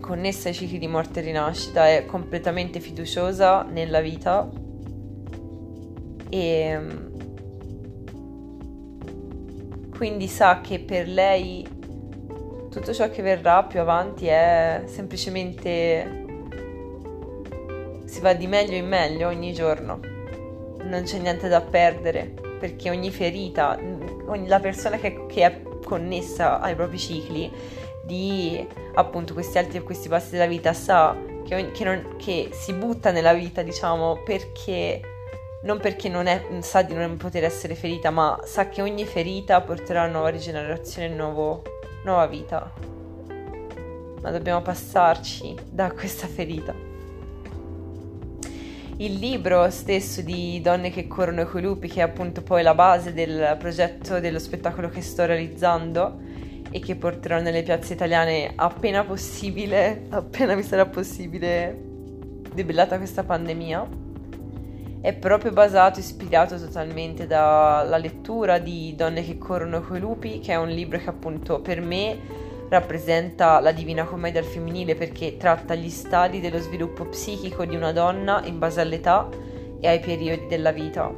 connessa 0.00 0.48
ai 0.48 0.54
cicli 0.54 0.78
di 0.78 0.86
morte 0.86 1.20
e 1.20 1.22
rinascita 1.22 1.88
è 1.88 2.04
completamente 2.06 2.80
fiduciosa 2.80 3.62
nella 3.62 4.00
vita. 4.00 4.48
E 6.30 6.78
mm, 6.78 7.06
quindi 9.96 10.28
sa 10.28 10.60
che 10.60 10.78
per 10.80 11.08
lei 11.08 11.66
tutto 12.70 12.92
ciò 12.92 13.08
che 13.08 13.22
verrà 13.22 13.64
più 13.64 13.80
avanti 13.80 14.26
è 14.26 14.82
semplicemente 14.86 16.26
si 18.04 18.20
va 18.20 18.34
di 18.34 18.46
meglio 18.46 18.76
in 18.76 18.86
meglio 18.86 19.28
ogni 19.28 19.54
giorno. 19.54 20.00
Non 20.82 21.02
c'è 21.04 21.18
niente 21.18 21.48
da 21.48 21.60
perdere 21.60 22.46
perché 22.58 22.90
ogni 22.90 23.10
ferita 23.10 23.78
ogni, 24.26 24.46
la 24.46 24.60
persona 24.60 24.96
che, 24.98 25.26
che, 25.26 25.44
è 25.44 25.62
connessa 25.84 26.60
ai 26.60 26.74
propri 26.74 26.98
cicli 26.98 27.50
di 28.04 28.66
appunto 28.94 29.32
questi 29.32 29.58
alti 29.58 29.76
e 29.76 29.82
questi 29.82 30.08
bassi 30.08 30.30
della 30.32 30.46
vita 30.46 30.72
sa 30.72 31.16
che, 31.46 31.70
che, 31.70 31.84
non, 31.84 32.16
che 32.18 32.50
si 32.52 32.72
butta 32.72 33.10
nella 33.10 33.32
vita 33.32 33.62
diciamo 33.62 34.22
perché 34.24 35.00
non 35.60 35.80
perché 35.80 36.08
non 36.08 36.26
è, 36.26 36.46
sa 36.60 36.82
di 36.82 36.94
non 36.94 37.16
poter 37.16 37.42
essere 37.44 37.74
ferita, 37.74 38.10
ma 38.10 38.38
sa 38.44 38.68
che 38.68 38.80
ogni 38.80 39.04
ferita 39.04 39.60
porterà 39.60 40.02
a 40.02 40.06
nuova 40.06 40.28
rigenerazione 40.28 41.08
e 41.08 41.62
nuova 42.04 42.26
vita. 42.26 42.72
Ma 44.20 44.30
dobbiamo 44.30 44.62
passarci 44.62 45.56
da 45.68 45.90
questa 45.90 46.28
ferita. 46.28 46.87
Il 49.00 49.12
libro 49.12 49.70
stesso 49.70 50.22
di 50.22 50.60
Donne 50.60 50.90
che 50.90 51.06
corrono 51.06 51.46
coi 51.46 51.62
lupi, 51.62 51.86
che 51.86 52.00
è 52.00 52.02
appunto 52.02 52.42
poi 52.42 52.64
la 52.64 52.74
base 52.74 53.12
del 53.12 53.54
progetto 53.56 54.18
dello 54.18 54.40
spettacolo 54.40 54.88
che 54.88 55.02
sto 55.02 55.24
realizzando 55.24 56.18
e 56.68 56.80
che 56.80 56.96
porterò 56.96 57.40
nelle 57.40 57.62
piazze 57.62 57.92
italiane 57.92 58.54
appena 58.56 59.04
possibile, 59.04 60.06
appena 60.08 60.56
mi 60.56 60.64
sarà 60.64 60.84
possibile, 60.86 61.80
debellata 62.52 62.96
questa 62.96 63.22
pandemia. 63.22 63.86
È 65.00 65.12
proprio 65.12 65.52
basato, 65.52 66.00
ispirato 66.00 66.58
totalmente 66.58 67.28
dalla 67.28 67.98
lettura 67.98 68.58
di 68.58 68.96
Donne 68.96 69.24
che 69.24 69.38
corrono 69.38 69.80
coi 69.80 70.00
lupi, 70.00 70.40
che 70.40 70.54
è 70.54 70.56
un 70.56 70.70
libro 70.70 70.98
che 70.98 71.08
appunto 71.08 71.60
per 71.60 71.80
me 71.80 72.46
rappresenta 72.68 73.60
la 73.60 73.72
Divina 73.72 74.04
Commedia 74.04 74.40
al 74.40 74.46
femminile 74.46 74.94
perché 74.94 75.36
tratta 75.36 75.74
gli 75.74 75.88
stadi 75.88 76.40
dello 76.40 76.58
sviluppo 76.58 77.04
psichico 77.06 77.64
di 77.64 77.76
una 77.76 77.92
donna 77.92 78.42
in 78.44 78.58
base 78.58 78.80
all'età 78.80 79.28
e 79.80 79.88
ai 79.88 80.00
periodi 80.00 80.46
della 80.46 80.72
vita. 80.72 81.12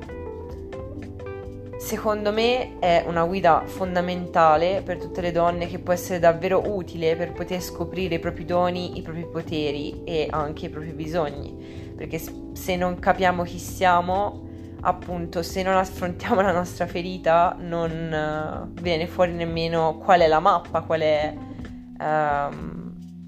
Secondo 1.78 2.30
me 2.30 2.78
è 2.78 3.04
una 3.06 3.24
guida 3.24 3.62
fondamentale 3.64 4.82
per 4.84 4.98
tutte 4.98 5.20
le 5.22 5.32
donne 5.32 5.66
che 5.66 5.78
può 5.78 5.94
essere 5.94 6.18
davvero 6.18 6.62
utile 6.66 7.16
per 7.16 7.32
poter 7.32 7.60
scoprire 7.60 8.16
i 8.16 8.18
propri 8.18 8.44
doni, 8.44 8.98
i 8.98 9.02
propri 9.02 9.26
poteri 9.26 10.02
e 10.04 10.26
anche 10.30 10.66
i 10.66 10.68
propri 10.68 10.92
bisogni 10.92 11.88
perché 12.00 12.18
se 12.54 12.76
non 12.76 12.98
capiamo 12.98 13.42
chi 13.42 13.58
siamo, 13.58 14.48
appunto, 14.82 15.42
se 15.42 15.62
non 15.62 15.76
affrontiamo 15.76 16.40
la 16.42 16.52
nostra 16.52 16.86
ferita, 16.86 17.56
non 17.58 18.70
uh, 18.72 18.80
viene 18.80 19.06
fuori 19.06 19.32
nemmeno 19.32 19.98
qual 19.98 20.20
è 20.20 20.26
la 20.26 20.40
mappa, 20.40 20.82
qual 20.82 21.00
è 21.00 21.34
uh, 21.36 22.54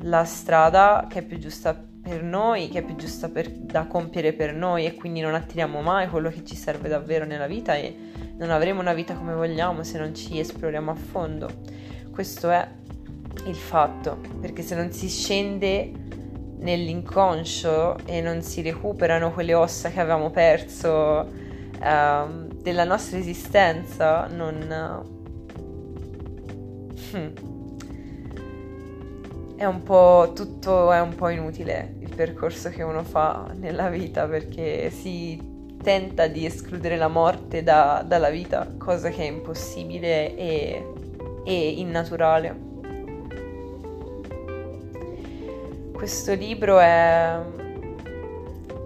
la 0.05 0.25
strada 0.25 1.07
che 1.09 1.21
è 1.21 1.23
più 1.23 1.39
giusta 1.39 1.75
per 2.03 2.23
noi, 2.23 2.69
che 2.69 2.81
è 2.81 2.83
più 2.83 2.97
giusta 2.97 3.29
per, 3.29 3.49
da 3.49 3.87
compiere 3.87 4.33
per 4.33 4.53
noi 4.55 4.87
e 4.87 4.95
quindi 4.95 5.21
non 5.21 5.35
attiriamo 5.35 5.81
mai 5.83 6.09
quello 6.09 6.31
che 6.31 6.45
ci 6.45 6.57
serve 6.57 6.89
davvero 6.89 7.25
nella 7.25 7.47
vita 7.47 7.77
e 7.77 7.97
non 8.39 8.51
avremo 8.51 8.81
una 8.81 8.93
vita 8.93 9.15
come 9.15 9.35
vogliamo 9.35 9.85
se 9.85 9.99
non 9.99 10.15
ci 10.15 10.39
esploriamo 10.39 10.91
a 10.91 10.95
fondo. 10.97 11.49
Questo 12.11 12.51
è 12.51 12.69
il 13.47 13.55
fatto, 13.55 14.19
perché 14.41 14.63
se 14.63 14.75
non 14.75 14.91
si 14.91 15.09
scende 15.09 15.93
nell'inconscio 16.59 17.99
e 18.05 18.21
non 18.21 18.43
si 18.43 18.63
recuperano 18.63 19.33
quelle 19.33 19.55
ossa 19.55 19.91
che 19.91 20.01
avevamo 20.01 20.31
perso 20.31 21.41
uh, 21.83 22.49
della 22.63 22.85
nostra 22.85 23.19
esistenza, 23.19 24.27
non... 24.27 25.05
Uh, 25.05 25.21
è 29.57 29.65
un 29.67 29.83
po' 29.83 30.33
tutto 30.35 30.91
è 30.91 31.01
un 31.01 31.15
po' 31.15 31.29
inutile 31.29 31.97
il 32.01 32.13
percorso 32.15 32.71
che 32.71 32.83
uno 32.83 33.05
fa 33.05 33.51
nella 33.55 33.91
vita 33.91 34.27
perché 34.27 34.91
si 34.91 35.39
tenta 35.81 36.27
di 36.27 36.47
escludere 36.47 36.97
la 36.97 37.09
morte 37.09 37.63
da, 37.63 38.03
dalla 38.07 38.31
vita, 38.31 38.67
cosa 38.79 39.11
che 39.11 39.23
è 39.23 39.27
impossibile 39.27 40.35
e, 40.37 40.87
e 41.45 41.71
innaturale. 41.79 42.71
questo 46.03 46.35
libro 46.35 46.81
è 46.81 47.39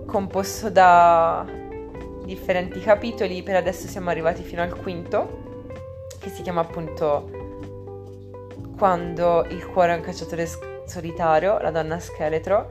composto 0.04 0.68
da 0.68 1.46
differenti 2.26 2.80
capitoli, 2.80 3.42
per 3.42 3.56
adesso 3.56 3.86
siamo 3.86 4.10
arrivati 4.10 4.42
fino 4.42 4.60
al 4.60 4.76
quinto, 4.76 5.64
che 6.20 6.28
si 6.28 6.42
chiama 6.42 6.60
appunto 6.60 7.30
Quando 8.76 9.46
il 9.48 9.66
cuore 9.66 9.94
è 9.94 9.96
un 9.96 10.02
cacciatore 10.02 10.46
solitario, 10.84 11.58
la 11.60 11.70
donna 11.70 11.98
scheletro, 11.98 12.70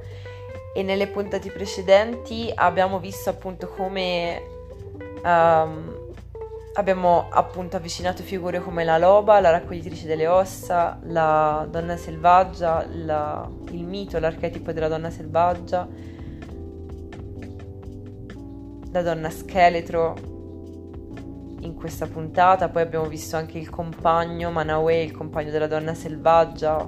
e 0.75 0.83
nelle 0.83 1.07
puntate 1.07 1.49
precedenti 1.49 2.51
abbiamo 2.53 2.99
visto 2.99 3.31
appunto 3.31 3.67
come 3.69 4.39
um, 5.23 5.95
abbiamo 6.73 7.27
appunto 7.29 7.77
avvicinato 7.77 8.21
figure 8.23 8.59
come 8.59 8.83
la 8.83 8.97
loba, 8.97 9.39
la 9.39 9.51
raccoglitrice 9.51 10.05
delle 10.05 10.27
ossa, 10.27 10.99
la 11.03 11.65
donna 11.69 11.95
selvaggia, 11.97 12.85
la, 12.91 13.49
il 13.71 13.83
mito, 13.85 14.19
l'archetipo 14.19 14.71
della 14.73 14.89
donna 14.89 15.09
selvaggia, 15.09 15.87
la 18.95 19.01
donna 19.01 19.29
scheletro 19.29 20.15
in 21.59 21.73
questa 21.75 22.07
puntata, 22.07 22.69
poi 22.69 22.83
abbiamo 22.83 23.05
visto 23.05 23.35
anche 23.35 23.57
il 23.57 23.69
compagno 23.69 24.51
Manaue, 24.51 25.01
il 25.01 25.11
compagno 25.11 25.51
della 25.51 25.67
donna 25.67 25.93
selvaggia 25.93 26.87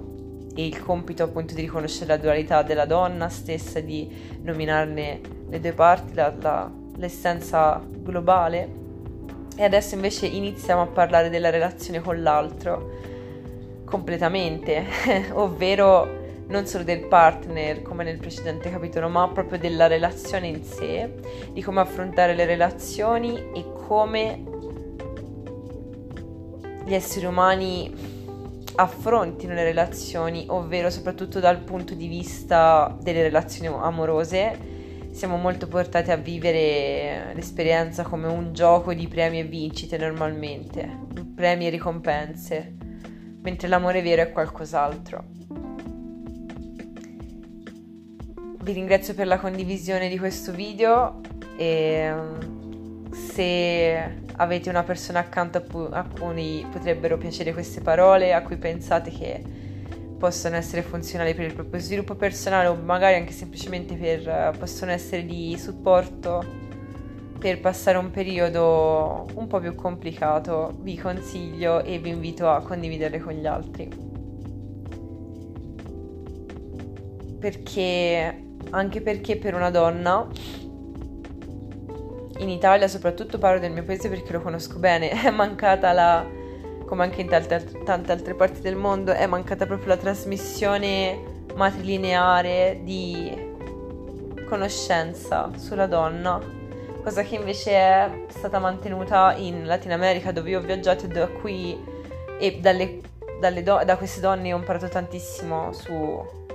e 0.55 0.65
il 0.65 0.81
compito 0.81 1.23
appunto 1.23 1.53
di 1.53 1.61
riconoscere 1.61 2.07
la 2.07 2.17
dualità 2.17 2.63
della 2.63 2.85
donna 2.85 3.27
stessa, 3.27 3.79
di 3.79 4.39
nominarne 4.41 5.19
le 5.49 5.59
due 5.59 5.73
parti, 5.73 6.13
la, 6.13 6.33
la, 6.39 6.71
l'essenza 6.95 7.81
globale. 7.85 8.85
E 9.55 9.63
adesso 9.63 9.95
invece 9.95 10.27
iniziamo 10.27 10.81
a 10.81 10.87
parlare 10.87 11.29
della 11.29 11.49
relazione 11.49 11.99
con 11.99 12.21
l'altro 12.21 12.91
completamente, 13.85 14.85
ovvero 15.33 16.25
non 16.47 16.65
solo 16.65 16.83
del 16.83 17.07
partner 17.07 17.81
come 17.81 18.03
nel 18.03 18.17
precedente 18.17 18.69
capitolo, 18.69 19.09
ma 19.09 19.27
proprio 19.29 19.59
della 19.59 19.87
relazione 19.87 20.47
in 20.47 20.63
sé, 20.63 21.13
di 21.51 21.61
come 21.61 21.81
affrontare 21.81 22.33
le 22.33 22.45
relazioni 22.45 23.51
e 23.53 23.65
come 23.73 24.43
gli 26.85 26.93
esseri 26.93 27.25
umani 27.25 28.15
affrontino 28.75 29.53
le 29.53 29.63
relazioni, 29.63 30.45
ovvero 30.49 30.89
soprattutto 30.89 31.39
dal 31.39 31.59
punto 31.59 31.95
di 31.95 32.07
vista 32.07 32.95
delle 33.01 33.23
relazioni 33.23 33.67
amorose, 33.67 34.75
siamo 35.11 35.35
molto 35.37 35.67
portati 35.67 36.11
a 36.11 36.15
vivere 36.15 37.33
l'esperienza 37.33 38.03
come 38.03 38.27
un 38.27 38.53
gioco 38.53 38.93
di 38.93 39.07
premi 39.07 39.39
e 39.39 39.43
vincite 39.43 39.97
normalmente, 39.97 40.87
premi 41.35 41.65
e 41.65 41.69
ricompense, 41.71 42.75
mentre 43.41 43.67
l'amore 43.67 44.01
vero 44.01 44.21
è 44.21 44.31
qualcos'altro. 44.31 45.36
Vi 48.67 48.73
ringrazio 48.73 49.13
per 49.13 49.27
la 49.27 49.39
condivisione 49.39 50.09
di 50.09 50.17
questo 50.17 50.51
video 50.51 51.21
e 51.55 52.13
se 53.13 54.15
avete 54.35 54.69
una 54.69 54.83
persona 54.83 55.19
accanto 55.19 55.63
a, 55.91 56.03
cui 56.03 56.67
potrebbero 56.69 57.17
piacere 57.17 57.53
queste 57.53 57.79
parole, 57.79 58.33
a 58.33 58.41
cui 58.41 58.57
pensate 58.57 59.09
che 59.09 59.41
possono 60.19 60.57
essere 60.57 60.81
funzionali 60.81 61.33
per 61.33 61.45
il 61.45 61.53
proprio 61.53 61.79
sviluppo 61.79 62.15
personale 62.15 62.67
o 62.67 62.75
magari 62.75 63.15
anche 63.15 63.31
semplicemente 63.31 63.95
per, 63.95 64.53
possono 64.59 64.91
essere 64.91 65.25
di 65.25 65.57
supporto 65.57 66.43
per 67.39 67.61
passare 67.61 67.97
un 67.97 68.11
periodo 68.11 69.27
un 69.35 69.47
po' 69.47 69.61
più 69.61 69.75
complicato, 69.75 70.75
vi 70.81 70.97
consiglio 70.97 71.85
e 71.85 71.99
vi 71.99 72.09
invito 72.09 72.49
a 72.49 72.61
condividerle 72.61 73.19
con 73.21 73.31
gli 73.31 73.45
altri. 73.45 74.15
Perché, 77.39 78.41
anche 78.71 79.01
perché 79.01 79.37
per 79.37 79.53
una 79.53 79.69
donna 79.69 80.27
in 82.39 82.49
Italia, 82.49 82.87
soprattutto 82.87 83.37
parlo 83.37 83.59
del 83.59 83.71
mio 83.71 83.83
paese 83.83 84.09
perché 84.09 84.31
lo 84.33 84.41
conosco 84.41 84.77
bene, 84.79 85.09
è 85.09 85.29
mancata 85.31 85.91
la, 85.91 86.25
come 86.85 87.03
anche 87.03 87.21
in 87.21 87.27
tante, 87.27 87.81
tante 87.83 88.11
altre 88.11 88.35
parti 88.35 88.61
del 88.61 88.75
mondo, 88.75 89.11
è 89.11 89.25
mancata 89.25 89.65
proprio 89.65 89.89
la 89.89 89.97
trasmissione 89.97 91.35
matrilineare 91.55 92.81
di 92.83 93.45
conoscenza 94.47 95.51
sulla 95.57 95.87
donna, 95.87 96.39
cosa 97.03 97.23
che 97.23 97.35
invece 97.35 97.71
è 97.71 98.25
stata 98.27 98.59
mantenuta 98.59 99.33
in 99.35 99.65
Latino 99.65 99.93
America 99.93 100.31
dove 100.31 100.51
io 100.51 100.59
ho 100.59 100.61
viaggiato 100.61 101.05
e 101.05 101.07
da 101.07 101.27
qui 101.27 101.77
e 102.39 102.59
dalle, 102.59 103.01
dalle 103.39 103.63
do, 103.63 103.81
da 103.83 103.97
queste 103.97 104.21
donne 104.21 104.53
ho 104.53 104.57
imparato 104.57 104.87
tantissimo 104.87 105.73
su, 105.73 106.45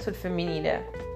sul 0.00 0.14
femminile 0.14 1.08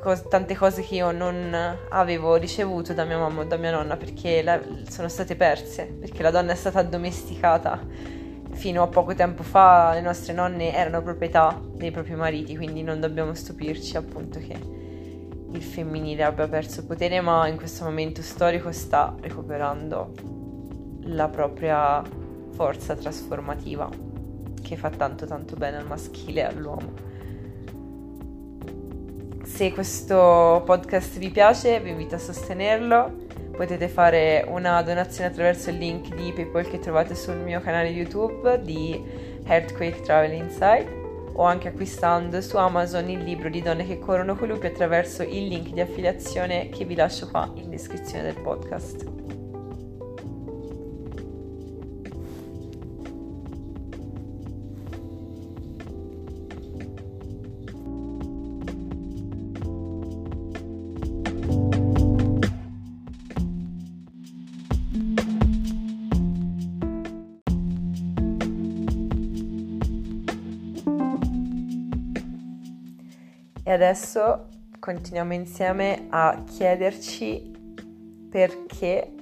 cos- 0.00 0.26
tante 0.28 0.54
cose 0.56 0.82
che 0.82 0.96
io 0.96 1.10
non 1.10 1.54
avevo 1.90 2.36
ricevuto 2.36 2.94
da 2.94 3.04
mia 3.04 3.18
mamma 3.18 3.42
o 3.42 3.44
da 3.44 3.56
mia 3.56 3.70
nonna 3.70 3.96
perché 3.96 4.42
la- 4.42 4.60
sono 4.88 5.08
state 5.08 5.36
perse, 5.36 5.84
perché 5.84 6.22
la 6.22 6.30
donna 6.30 6.52
è 6.52 6.54
stata 6.54 6.78
addomesticata. 6.78 7.84
Fino 8.52 8.82
a 8.82 8.86
poco 8.88 9.14
tempo 9.14 9.42
fa 9.42 9.92
le 9.92 10.00
nostre 10.00 10.32
nonne 10.32 10.74
erano 10.74 11.02
proprietà 11.02 11.60
dei 11.74 11.90
propri 11.90 12.14
mariti, 12.14 12.56
quindi 12.56 12.82
non 12.82 12.98
dobbiamo 13.00 13.34
stupirci 13.34 13.96
appunto 13.96 14.38
che 14.40 14.58
il 15.50 15.62
femminile 15.62 16.24
abbia 16.24 16.48
perso 16.48 16.84
potere, 16.84 17.20
ma 17.20 17.46
in 17.46 17.56
questo 17.56 17.84
momento 17.84 18.22
storico 18.22 18.72
sta 18.72 19.14
recuperando 19.20 20.12
la 21.02 21.28
propria 21.28 22.02
forza 22.50 22.96
trasformativa 22.96 23.88
che 24.60 24.76
fa 24.76 24.90
tanto 24.90 25.26
tanto 25.26 25.54
bene 25.56 25.76
al 25.76 25.86
maschile 25.86 26.40
e 26.40 26.44
all'uomo. 26.44 27.07
Se 29.48 29.72
questo 29.72 30.62
podcast 30.64 31.18
vi 31.18 31.30
piace, 31.30 31.80
vi 31.80 31.90
invito 31.90 32.14
a 32.14 32.18
sostenerlo. 32.18 33.26
Potete 33.56 33.88
fare 33.88 34.44
una 34.46 34.80
donazione 34.82 35.30
attraverso 35.30 35.70
il 35.70 35.78
link 35.78 36.14
di 36.14 36.32
PayPal 36.32 36.68
che 36.68 36.78
trovate 36.78 37.16
sul 37.16 37.38
mio 37.38 37.60
canale 37.60 37.88
YouTube 37.88 38.62
di 38.62 39.02
Earthquake 39.44 40.02
Travel 40.02 40.32
Insight 40.32 40.88
o 41.32 41.42
anche 41.42 41.68
acquistando 41.68 42.40
su 42.40 42.56
Amazon 42.56 43.08
il 43.08 43.24
libro 43.24 43.48
di 43.48 43.60
Donne 43.60 43.84
che 43.84 43.98
corrono 43.98 44.36
con 44.36 44.46
lupi 44.46 44.66
attraverso 44.66 45.24
il 45.24 45.48
link 45.48 45.70
di 45.70 45.80
affiliazione 45.80 46.68
che 46.68 46.84
vi 46.84 46.94
lascio 46.94 47.28
qua 47.28 47.50
in 47.56 47.68
descrizione 47.70 48.22
del 48.22 48.40
podcast. 48.40 49.27
E 73.68 73.72
adesso 73.72 74.46
continuiamo 74.78 75.34
insieme 75.34 76.06
a 76.08 76.42
chiederci 76.46 77.52
perché 78.30 79.12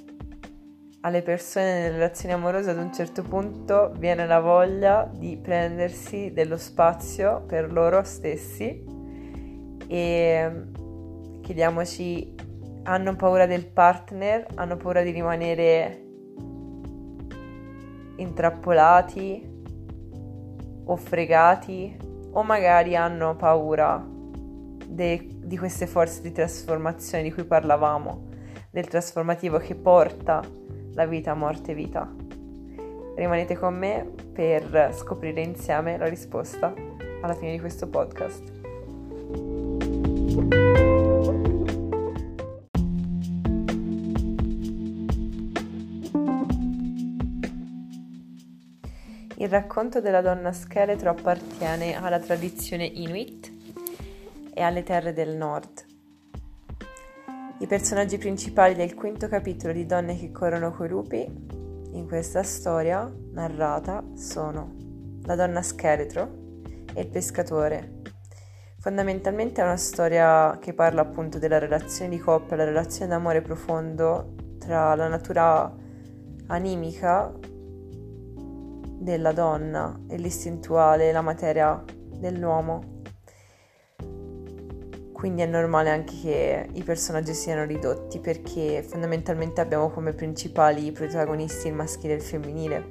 alle 1.00 1.22
persone 1.22 1.72
nelle 1.72 1.94
relazioni 1.94 2.32
amorose 2.32 2.70
ad 2.70 2.78
un 2.78 2.94
certo 2.94 3.24
punto 3.24 3.92
viene 3.98 4.24
la 4.24 4.38
voglia 4.38 5.10
di 5.12 5.36
prendersi 5.36 6.30
dello 6.32 6.58
spazio 6.58 7.42
per 7.44 7.72
loro 7.72 8.04
stessi. 8.04 8.84
E 9.88 10.62
chiediamoci 11.42 12.34
hanno 12.84 13.16
paura 13.16 13.46
del 13.46 13.66
partner, 13.66 14.46
hanno 14.54 14.76
paura 14.76 15.02
di 15.02 15.10
rimanere 15.10 16.04
intrappolati 18.14 19.64
o 20.84 20.94
fregati? 20.94 21.96
O 22.30 22.44
magari 22.44 22.94
hanno 22.94 23.34
paura 23.34 24.14
de, 24.96 25.28
di 25.30 25.56
queste 25.58 25.86
forze 25.86 26.22
di 26.22 26.32
trasformazione 26.32 27.22
di 27.22 27.30
cui 27.30 27.44
parlavamo, 27.44 28.28
del 28.70 28.88
trasformativo 28.88 29.58
che 29.58 29.76
porta 29.76 30.42
la 30.94 31.06
vita, 31.06 31.34
morte, 31.34 31.74
vita. 31.74 32.10
Rimanete 33.14 33.56
con 33.56 33.74
me 33.76 34.10
per 34.32 34.90
scoprire 34.92 35.42
insieme 35.42 35.96
la 35.96 36.08
risposta 36.08 36.74
alla 37.20 37.34
fine 37.34 37.52
di 37.52 37.60
questo 37.60 37.88
podcast. 37.88 38.54
Il 49.38 49.48
racconto 49.50 50.00
della 50.00 50.22
donna 50.22 50.52
scheletro 50.52 51.10
appartiene 51.10 51.94
alla 51.94 52.18
tradizione 52.18 52.84
Inuit 52.84 53.55
e 54.56 54.62
alle 54.62 54.82
terre 54.82 55.12
del 55.12 55.36
nord. 55.36 55.84
I 57.58 57.66
personaggi 57.66 58.16
principali 58.16 58.74
del 58.74 58.94
quinto 58.94 59.28
capitolo 59.28 59.74
di 59.74 59.84
Donne 59.84 60.18
che 60.18 60.32
corrono 60.32 60.72
coi 60.72 60.88
lupi 60.88 61.26
in 61.90 62.06
questa 62.06 62.42
storia 62.42 63.10
narrata 63.32 64.02
sono 64.14 64.74
la 65.24 65.34
donna 65.34 65.60
scheletro 65.60 66.62
e 66.94 67.02
il 67.02 67.08
pescatore. 67.08 68.00
Fondamentalmente 68.78 69.60
è 69.60 69.64
una 69.64 69.76
storia 69.76 70.56
che 70.58 70.72
parla 70.72 71.02
appunto 71.02 71.38
della 71.38 71.58
relazione 71.58 72.08
di 72.08 72.18
coppia, 72.18 72.56
la 72.56 72.64
relazione 72.64 73.10
d'amore 73.10 73.42
profondo 73.42 74.36
tra 74.58 74.94
la 74.94 75.08
natura 75.08 75.70
animica 76.46 77.30
della 78.98 79.32
donna 79.32 80.00
e 80.08 80.16
l'istintuale, 80.16 81.12
la 81.12 81.20
materia 81.20 81.84
dell'uomo 82.18 82.94
quindi 85.16 85.40
è 85.40 85.46
normale 85.46 85.88
anche 85.88 86.14
che 86.20 86.68
i 86.74 86.82
personaggi 86.82 87.32
siano 87.32 87.64
ridotti 87.64 88.18
perché 88.20 88.84
fondamentalmente 88.86 89.62
abbiamo 89.62 89.88
come 89.88 90.12
principali 90.12 90.92
protagonisti 90.92 91.68
il 91.68 91.72
maschile 91.72 92.12
e 92.12 92.16
il 92.16 92.22
femminile. 92.22 92.86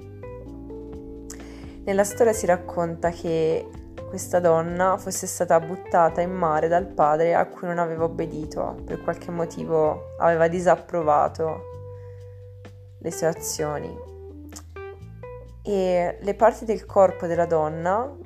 Nella 1.83 2.03
storia 2.03 2.33
si 2.33 2.47
racconta 2.47 3.11
che 3.11 3.69
questa 4.09 4.39
donna 4.39 4.97
fosse 4.97 5.27
stata 5.27 5.59
buttata 5.59 6.21
in 6.21 6.31
mare 6.31 6.67
dal 6.67 6.87
padre 6.87 7.35
a 7.35 7.45
cui 7.45 7.67
non 7.67 7.77
aveva 7.77 8.05
obbedito, 8.05 8.81
per 8.83 9.03
qualche 9.03 9.29
motivo 9.29 10.15
aveva 10.17 10.47
disapprovato 10.47 11.61
le 13.01 13.11
sue 13.11 13.27
azioni. 13.27 13.95
E 15.61 16.17
le 16.19 16.33
parti 16.33 16.65
del 16.65 16.87
corpo 16.87 17.27
della 17.27 17.45
donna 17.45 18.17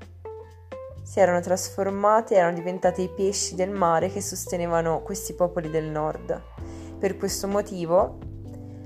si 1.10 1.20
erano 1.20 1.40
trasformate 1.40 2.36
e 2.36 2.38
erano 2.38 2.54
diventate 2.54 3.02
i 3.02 3.10
pesci 3.10 3.56
del 3.56 3.72
mare 3.72 4.10
che 4.10 4.22
sostenevano 4.22 5.02
questi 5.02 5.34
popoli 5.34 5.72
del 5.72 5.86
nord. 5.86 6.40
Per 7.00 7.18
questo 7.18 7.48
motivo 7.48 8.20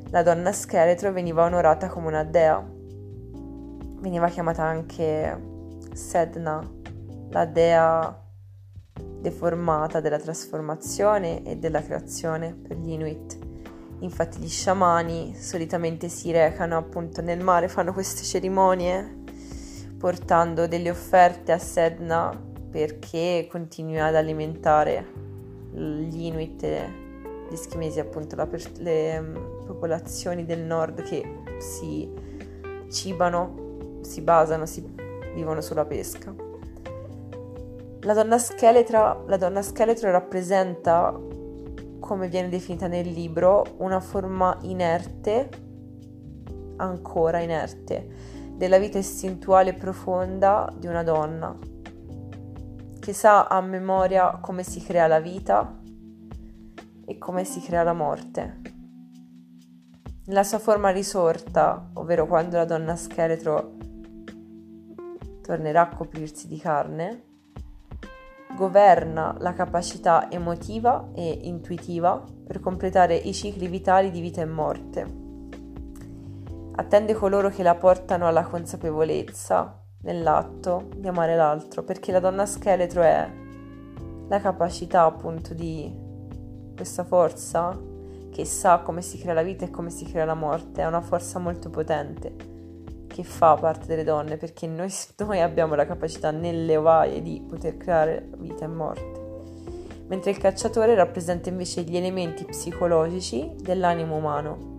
la 0.10 0.24
donna 0.24 0.54
scheletro 0.54 1.12
veniva 1.12 1.44
onorata 1.44 1.90
come 1.90 2.08
una 2.08 2.24
dea. 2.24 2.66
Veniva 4.00 4.30
chiamata 4.30 4.64
anche 4.64 5.38
Sedna, 5.92 6.66
la 7.30 7.46
dea 7.46 8.26
deformata 9.20 10.00
della 10.00 10.18
trasformazione 10.18 11.44
e 11.44 11.58
della 11.58 11.84
creazione 11.84 12.54
per 12.54 12.78
gli 12.78 12.92
Inuit. 12.92 13.38
Infatti 14.00 14.40
gli 14.40 14.48
sciamani 14.48 15.36
solitamente 15.36 16.08
si 16.08 16.32
recano 16.32 16.78
appunto 16.78 17.22
nel 17.22 17.44
mare, 17.44 17.68
fanno 17.68 17.92
queste 17.92 18.24
cerimonie 18.24 19.23
portando 20.04 20.68
delle 20.68 20.90
offerte 20.90 21.54
a 21.54 21.58
Sedna 21.58 22.38
perché 22.70 23.48
continui 23.50 24.02
ad 24.02 24.16
alimentare 24.16 25.08
gli 25.72 26.26
Inuit 26.26 26.62
gli 26.62 27.54
Eschimesi, 27.54 28.02
appunto 28.02 28.36
per- 28.36 28.70
le 28.80 29.18
um, 29.18 29.64
popolazioni 29.66 30.44
del 30.44 30.60
nord 30.60 31.04
che 31.04 31.24
si 31.58 32.12
cibano, 32.92 34.02
si 34.02 34.20
basano, 34.20 34.66
si 34.66 34.86
vivono 35.36 35.62
sulla 35.62 35.86
pesca. 35.86 36.36
La 38.02 38.14
donna 38.14 38.38
scheletra, 38.38 39.24
la 39.26 39.38
donna 39.38 39.62
scheletro 39.62 40.12
rappresenta 40.12 41.18
come 42.02 42.28
viene 42.28 42.50
definita 42.50 42.88
nel 42.88 43.08
libro, 43.08 43.64
una 43.78 44.02
forma 44.02 44.58
inerte, 44.64 45.48
ancora 46.76 47.40
inerte, 47.40 48.33
della 48.56 48.78
vita 48.78 48.98
istintuale 48.98 49.74
profonda 49.74 50.72
di 50.78 50.88
una 50.88 51.04
donna, 51.04 51.58
che 53.00 53.14
sa 53.14 53.48
a 53.48 53.60
memoria 53.62 54.38
come 54.40 54.64
si 54.64 54.82
crea 54.82 55.08
la 55.08 55.20
vita 55.20 55.80
e 57.06 57.18
come 57.18 57.44
si 57.44 57.60
crea 57.62 57.84
la 57.84 57.94
morte. 57.94 58.62
Nella 60.26 60.44
sua 60.44 60.60
forma 60.60 60.90
risorta, 60.90 61.90
ovvero 61.96 62.26
quando 62.28 62.56
la 62.56 62.66
donna 62.66 62.96
scheletro 62.96 63.76
tornerà 65.42 65.82
a 65.82 65.96
coprirsi 65.96 66.48
di 66.48 66.58
carne, 66.58 67.24
governa 68.56 69.36
la 69.40 69.54
capacità 69.54 70.32
emotiva 70.32 71.10
e 71.14 71.40
intuitiva 71.42 72.24
per 72.46 72.60
completare 72.62 73.16
i 73.16 73.34
cicli 73.34 73.68
vitali 73.68 74.12
di 74.12 74.22
vita 74.22 74.42
e 74.42 74.46
morte. 74.46 75.23
Attende 76.76 77.14
coloro 77.14 77.50
che 77.50 77.62
la 77.62 77.76
portano 77.76 78.28
alla 78.28 78.44
consapevolezza 78.44 79.80
nell'atto 80.02 80.90
di 80.96 81.08
amare 81.08 81.36
l'altro, 81.36 81.84
perché 81.84 82.12
la 82.12 82.20
donna 82.20 82.48
scheletro 82.48 83.04
è 83.04 83.30
la 84.28 84.40
capacità 84.40 85.04
appunto 85.04 85.54
di 85.54 85.92
questa 86.76 87.04
forza 87.04 87.80
che 88.32 88.46
sa 88.46 88.80
come 88.80 89.04
si 89.04 89.20
crea 89.20 89.34
la 89.34 89.44
vita 89.44 89.66
e 89.66 89.70
come 89.70 89.92
si 89.92 90.06
crea 90.06 90.26
la 90.26 90.34
morte, 90.34 90.82
è 90.82 90.88
una 90.88 91.02
forza 91.02 91.38
molto 91.38 91.70
potente 91.70 92.52
che 93.06 93.24
fa 93.24 93.54
parte 93.54 93.86
delle 93.86 94.04
donne 94.04 94.38
perché 94.38 94.66
noi, 94.66 94.92
noi 95.20 95.42
abbiamo 95.42 95.76
la 95.76 95.86
capacità 95.86 96.32
nelle 96.32 96.76
ovaie 96.76 97.22
di 97.22 97.46
poter 97.48 97.78
creare 97.78 98.30
vita 98.38 98.66
e 98.66 98.68
morte. 98.68 99.22
Mentre 100.08 100.32
il 100.32 100.38
cacciatore 100.38 100.96
rappresenta 100.96 101.50
invece 101.50 101.84
gli 101.84 101.96
elementi 101.96 102.44
psicologici 102.46 103.56
dell'animo 103.62 104.16
umano, 104.16 104.73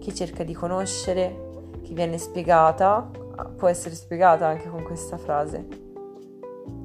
che 0.00 0.14
cerca 0.14 0.42
di 0.42 0.54
conoscere, 0.54 1.48
che 1.82 1.94
viene 1.94 2.18
spiegata, 2.18 3.08
può 3.56 3.68
essere 3.68 3.94
spiegata 3.94 4.46
anche 4.46 4.68
con 4.68 4.82
questa 4.82 5.16
frase. 5.16 5.66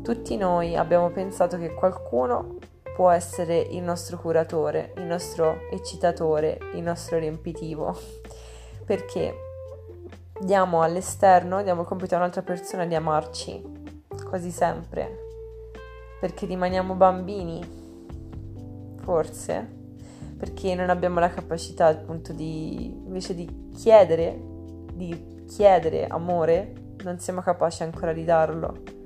Tutti 0.04 0.38
noi 0.38 0.76
abbiamo 0.76 1.10
pensato 1.10 1.58
che 1.58 1.74
qualcuno 1.74 2.58
può 2.96 3.10
essere 3.10 3.58
il 3.60 3.82
nostro 3.82 4.18
curatore, 4.18 4.94
il 4.98 5.04
nostro 5.04 5.70
eccitatore, 5.72 6.60
il 6.76 6.82
nostro 6.82 7.18
riempitivo, 7.18 7.98
perché 8.86 9.36
diamo 10.40 10.82
all'esterno, 10.82 11.64
diamo 11.64 11.82
il 11.82 11.88
compito 11.88 12.16
a 12.16 12.20
un'altra 12.20 12.42
persona 12.42 12.86
di 12.86 12.96
amarci 12.96 13.62
quasi 14.28 14.52
sempre, 14.52 15.24
perché 16.20 16.46
rimaniamo 16.46 16.94
bambini, 16.94 17.64
forse, 19.02 19.84
perché 20.38 20.76
non 20.76 20.90
abbiamo 20.90 21.20
la 21.20 21.30
capacità 21.30 21.88
appunto 21.88 22.34
di, 22.34 22.88
invece 23.06 23.34
di 23.34 23.70
chiedere, 23.74 24.40
di 24.94 25.44
chiedere 25.48 26.08
amore, 26.08 26.74
non 27.04 27.20
siamo 27.20 27.42
capaci 27.42 27.84
ancora 27.84 28.14
di 28.14 28.24
darlo. 28.26 29.04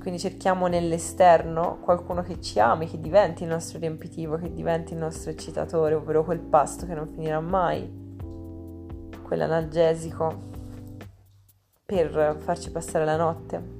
Quindi 0.00 0.20
cerchiamo 0.20 0.68
nell'esterno 0.68 1.78
qualcuno 1.80 2.22
che 2.22 2.40
ci 2.40 2.60
ami, 2.60 2.86
che 2.86 3.00
diventi 3.00 3.42
il 3.42 3.48
nostro 3.48 3.80
riempitivo, 3.80 4.36
che 4.36 4.52
diventi 4.52 4.92
il 4.92 5.00
nostro 5.00 5.32
eccitatore, 5.32 5.94
ovvero 5.94 6.22
quel 6.24 6.38
pasto 6.38 6.86
che 6.86 6.94
non 6.94 7.08
finirà 7.08 7.40
mai 7.40 8.04
quell'analgesico 9.22 10.54
per 11.84 12.36
farci 12.38 12.70
passare 12.70 13.04
la 13.04 13.16
notte. 13.16 13.74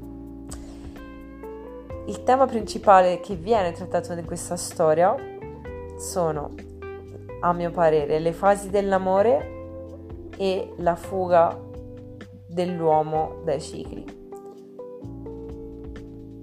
Il 2.07 2.23
tema 2.25 2.47
principale 2.47 3.21
che 3.21 3.37
viene 3.37 3.71
trattato 3.73 4.13
in 4.13 4.25
questa 4.25 4.57
storia 4.57 5.15
sono, 5.97 6.55
a 7.41 7.53
mio 7.53 7.71
parere, 7.71 8.19
le 8.19 8.33
fasi 8.33 8.71
dell'amore 8.71 9.55
e 10.37 10.73
la 10.79 10.95
fuga 10.95 11.59
dell'uomo 12.49 13.41
dai 13.45 13.61
cicli. 13.61 14.05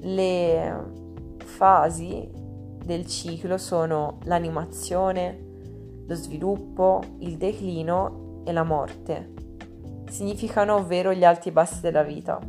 Le 0.02 0.84
fasi 1.46 2.30
del 2.34 3.06
ciclo 3.08 3.58
sono 3.58 4.20
l'animazione, 4.24 5.52
lo 6.06 6.16
sviluppo, 6.16 7.02
il 7.20 7.38
declino 7.38 8.42
e 8.46 8.52
la 8.52 8.64
morte. 8.64 9.34
Significano 10.10 10.76
ovvero 10.76 11.14
gli 11.14 11.24
alti 11.24 11.50
e 11.50 11.52
bassi 11.52 11.80
della 11.82 12.04
vita. 12.04 12.40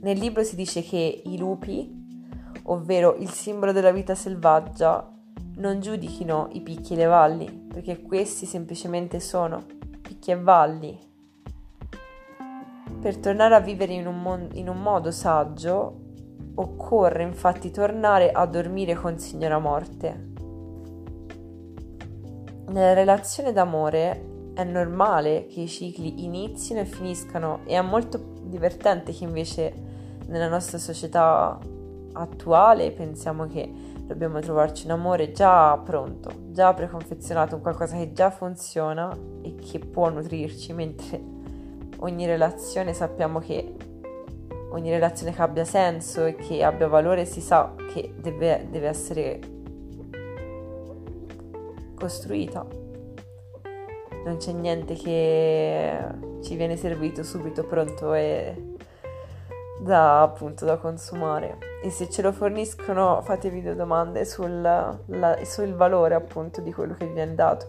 Nel 0.00 0.18
libro 0.18 0.42
si 0.42 0.56
dice 0.56 0.82
che 0.82 1.22
i 1.24 1.38
lupi, 1.38 1.96
ovvero 2.64 3.14
il 3.16 3.30
simbolo 3.30 3.72
della 3.72 3.92
vita 3.92 4.14
selvaggia, 4.14 5.17
non 5.58 5.80
giudichino 5.80 6.48
i 6.52 6.60
picchi 6.60 6.94
e 6.94 6.96
le 6.96 7.04
valli, 7.04 7.50
perché 7.50 8.00
questi 8.02 8.46
semplicemente 8.46 9.20
sono 9.20 9.64
picchi 10.02 10.30
e 10.30 10.36
valli. 10.36 10.98
Per 13.00 13.16
tornare 13.18 13.54
a 13.54 13.60
vivere 13.60 13.92
in 13.92 14.06
un, 14.06 14.20
mon- 14.20 14.48
in 14.54 14.68
un 14.68 14.80
modo 14.80 15.10
saggio, 15.10 16.06
occorre 16.54 17.22
infatti 17.22 17.70
tornare 17.70 18.32
a 18.32 18.44
dormire 18.46 18.94
con 18.94 19.18
Signora 19.18 19.58
Morte. 19.58 20.26
Nella 22.68 22.92
relazione 22.92 23.52
d'amore 23.52 24.52
è 24.54 24.64
normale 24.64 25.46
che 25.46 25.60
i 25.60 25.68
cicli 25.68 26.24
inizino 26.24 26.80
e 26.80 26.84
finiscano 26.84 27.60
e 27.64 27.74
è 27.74 27.80
molto 27.80 28.34
divertente 28.42 29.12
che 29.12 29.24
invece 29.24 29.72
nella 30.26 30.48
nostra 30.48 30.78
società 30.78 31.58
attuale 32.12 32.90
pensiamo 32.90 33.46
che 33.46 33.72
dobbiamo 34.08 34.40
trovarci 34.40 34.86
un 34.86 34.92
amore 34.92 35.32
già 35.32 35.76
pronto, 35.84 36.30
già 36.50 36.72
preconfezionato, 36.72 37.56
un 37.56 37.60
qualcosa 37.60 37.98
che 37.98 38.14
già 38.14 38.30
funziona 38.30 39.14
e 39.42 39.54
che 39.54 39.78
può 39.78 40.08
nutrirci, 40.08 40.72
mentre 40.72 41.20
ogni 41.98 42.24
relazione 42.24 42.94
sappiamo 42.94 43.38
che 43.38 43.74
ogni 44.70 44.88
relazione 44.88 45.34
che 45.34 45.42
abbia 45.42 45.66
senso 45.66 46.24
e 46.24 46.36
che 46.36 46.64
abbia 46.64 46.88
valore 46.88 47.26
si 47.26 47.42
sa 47.42 47.74
che 47.92 48.14
deve, 48.18 48.66
deve 48.70 48.88
essere 48.88 49.40
costruita. 51.94 52.66
Non 54.24 54.36
c'è 54.38 54.52
niente 54.52 54.94
che 54.94 55.98
ci 56.42 56.56
viene 56.56 56.76
servito 56.76 57.22
subito 57.22 57.64
pronto 57.64 58.14
e 58.14 58.67
da 59.80 60.22
appunto 60.22 60.64
da 60.64 60.76
consumare. 60.76 61.58
E 61.82 61.90
se 61.90 62.08
ce 62.08 62.22
lo 62.22 62.32
forniscono 62.32 63.22
fatevi 63.22 63.62
due 63.62 63.74
domande 63.74 64.24
sul, 64.24 64.60
la, 64.60 65.38
sul 65.44 65.74
valore 65.74 66.14
appunto 66.14 66.60
di 66.60 66.72
quello 66.72 66.94
che 66.94 67.06
vi 67.06 67.12
viene 67.12 67.34
dato. 67.34 67.66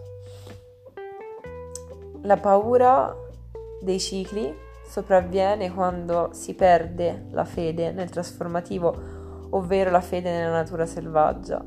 La 2.22 2.36
paura 2.36 3.14
dei 3.80 3.98
cicli 3.98 4.54
sopravviene 4.84 5.72
quando 5.72 6.30
si 6.32 6.54
perde 6.54 7.26
la 7.30 7.44
fede 7.44 7.92
nel 7.92 8.10
trasformativo 8.10 9.18
ovvero 9.50 9.90
la 9.90 10.00
fede 10.00 10.30
nella 10.30 10.50
natura 10.50 10.86
selvaggia. 10.86 11.64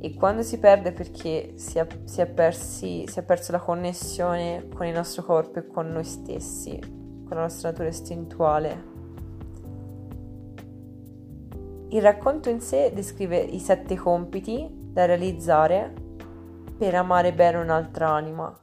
E 0.00 0.14
quando 0.14 0.42
si 0.42 0.58
perde 0.58 0.92
perché 0.92 1.54
si 1.56 1.78
è, 1.78 1.86
si, 2.04 2.20
è 2.20 2.26
persi, 2.26 3.04
si 3.06 3.18
è 3.18 3.22
perso 3.22 3.52
la 3.52 3.58
connessione 3.58 4.68
con 4.72 4.86
il 4.86 4.94
nostro 4.94 5.24
corpo 5.24 5.58
e 5.58 5.66
con 5.66 5.88
noi 5.88 6.04
stessi, 6.04 6.78
con 6.78 7.36
la 7.36 7.42
nostra 7.42 7.70
natura 7.70 7.88
istintuale. 7.88 8.96
Il 11.90 12.02
racconto 12.02 12.50
in 12.50 12.60
sé 12.60 12.92
descrive 12.94 13.38
i 13.38 13.58
sette 13.58 13.96
compiti 13.96 14.68
da 14.70 15.06
realizzare 15.06 15.92
per 16.76 16.94
amare 16.94 17.32
bene 17.32 17.56
un'altra 17.56 18.10
anima. 18.10 18.54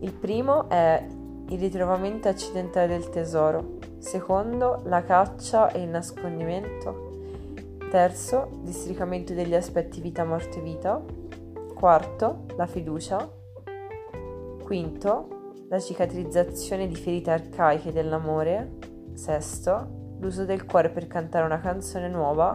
Il 0.00 0.12
primo 0.14 0.68
è 0.70 1.06
il 1.48 1.58
ritrovamento 1.58 2.28
accidentale 2.28 2.86
del 2.86 3.10
tesoro, 3.10 3.78
secondo 3.98 4.80
la 4.84 5.02
caccia 5.02 5.70
e 5.70 5.82
il 5.82 5.88
nascondimento, 5.88 7.08
Terzo, 7.90 8.48
districamento 8.62 9.34
degli 9.34 9.54
aspetti 9.54 10.00
vita-morte-vita. 10.00 11.02
Quarto, 11.74 12.46
la 12.56 12.66
fiducia. 12.66 13.28
Quinto, 14.62 15.28
la 15.68 15.80
cicatrizzazione 15.80 16.86
di 16.86 16.94
ferite 16.94 17.32
arcaiche 17.32 17.90
dell'amore. 17.90 18.78
Sesto, 19.14 19.99
l'uso 20.20 20.44
del 20.44 20.64
cuore 20.64 20.90
per 20.90 21.06
cantare 21.06 21.44
una 21.44 21.60
canzone 21.60 22.08
nuova. 22.08 22.54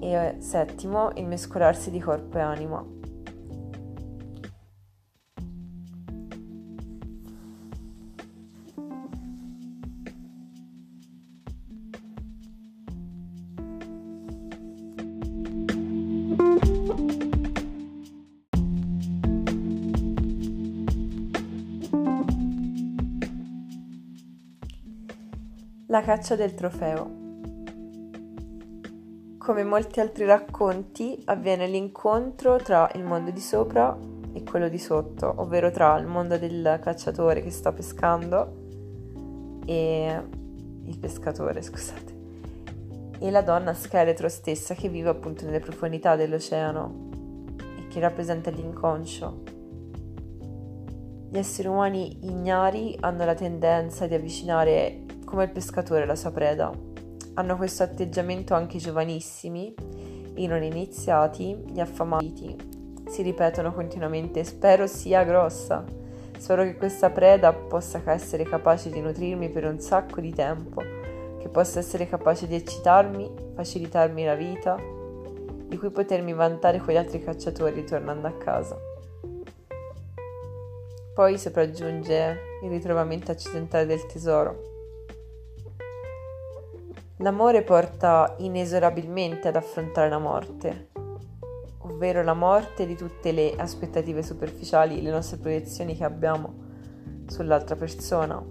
E 0.00 0.36
settimo, 0.38 1.10
il 1.14 1.26
mescolarsi 1.26 1.90
di 1.90 1.98
corpo 1.98 2.38
e 2.38 2.40
anima. 2.40 2.93
Caccia 26.04 26.36
del 26.36 26.52
trofeo. 26.52 27.22
Come 29.38 29.64
molti 29.64 30.00
altri 30.00 30.26
racconti, 30.26 31.18
avviene 31.24 31.66
l'incontro 31.66 32.56
tra 32.56 32.90
il 32.94 33.02
mondo 33.02 33.30
di 33.30 33.40
sopra 33.40 33.96
e 34.34 34.42
quello 34.42 34.68
di 34.68 34.76
sotto, 34.76 35.32
ovvero 35.38 35.70
tra 35.70 35.96
il 35.96 36.06
mondo 36.06 36.36
del 36.36 36.78
cacciatore 36.82 37.40
che 37.42 37.50
sta 37.50 37.72
pescando 37.72 38.66
e 39.64 40.22
il 40.84 40.98
pescatore, 40.98 41.62
scusate, 41.62 42.14
e 43.18 43.30
la 43.30 43.40
donna 43.40 43.72
scheletro 43.72 44.28
stessa 44.28 44.74
che 44.74 44.90
vive 44.90 45.08
appunto 45.08 45.46
nelle 45.46 45.60
profondità 45.60 46.16
dell'oceano 46.16 47.08
e 47.78 47.88
che 47.88 48.00
rappresenta 48.00 48.50
l'inconscio. 48.50 49.42
Gli 51.30 51.38
esseri 51.38 51.66
umani 51.66 52.26
ignari 52.26 52.94
hanno 53.00 53.24
la 53.24 53.34
tendenza 53.34 54.06
di 54.06 54.12
avvicinare 54.12 55.03
come 55.34 55.46
il 55.46 55.52
pescatore 55.52 56.06
la 56.06 56.14
sua 56.14 56.30
preda. 56.30 56.70
Hanno 57.34 57.56
questo 57.56 57.82
atteggiamento 57.82 58.54
anche 58.54 58.76
i 58.76 58.80
giovanissimi, 58.80 59.74
i 60.36 60.46
non 60.46 60.62
iniziati, 60.62 61.56
gli 61.66 61.80
affamati. 61.80 62.56
Si 63.08 63.22
ripetono 63.22 63.72
continuamente: 63.72 64.44
Spero 64.44 64.86
sia 64.86 65.24
grossa. 65.24 65.84
Spero 66.38 66.62
che 66.62 66.76
questa 66.76 67.10
preda 67.10 67.52
possa 67.52 68.00
essere 68.06 68.44
capace 68.44 68.90
di 68.90 69.00
nutrirmi 69.00 69.48
per 69.48 69.64
un 69.64 69.80
sacco 69.80 70.20
di 70.20 70.32
tempo, 70.32 70.80
che 71.40 71.48
possa 71.48 71.80
essere 71.80 72.08
capace 72.08 72.46
di 72.46 72.54
eccitarmi, 72.54 73.28
facilitarmi 73.56 74.24
la 74.24 74.34
vita, 74.36 74.76
di 75.66 75.76
cui 75.76 75.90
potermi 75.90 76.32
vantare 76.32 76.78
con 76.78 76.94
gli 76.94 76.96
altri 76.96 77.20
cacciatori 77.20 77.74
ritornando 77.74 78.28
a 78.28 78.36
casa. 78.36 78.78
Poi 81.12 81.38
sopraggiunge 81.38 82.38
il 82.62 82.70
ritrovamento 82.70 83.32
accidentale 83.32 83.86
del 83.86 84.04
tesoro 84.06 84.72
L'amore 87.18 87.62
porta 87.62 88.34
inesorabilmente 88.38 89.46
ad 89.46 89.54
affrontare 89.54 90.08
la 90.08 90.18
morte, 90.18 90.90
ovvero 91.82 92.24
la 92.24 92.34
morte 92.34 92.86
di 92.86 92.96
tutte 92.96 93.30
le 93.30 93.54
aspettative 93.56 94.20
superficiali, 94.24 95.00
le 95.00 95.12
nostre 95.12 95.36
proiezioni 95.36 95.94
che 95.94 96.02
abbiamo 96.02 96.54
sull'altra 97.28 97.76
persona. 97.76 98.44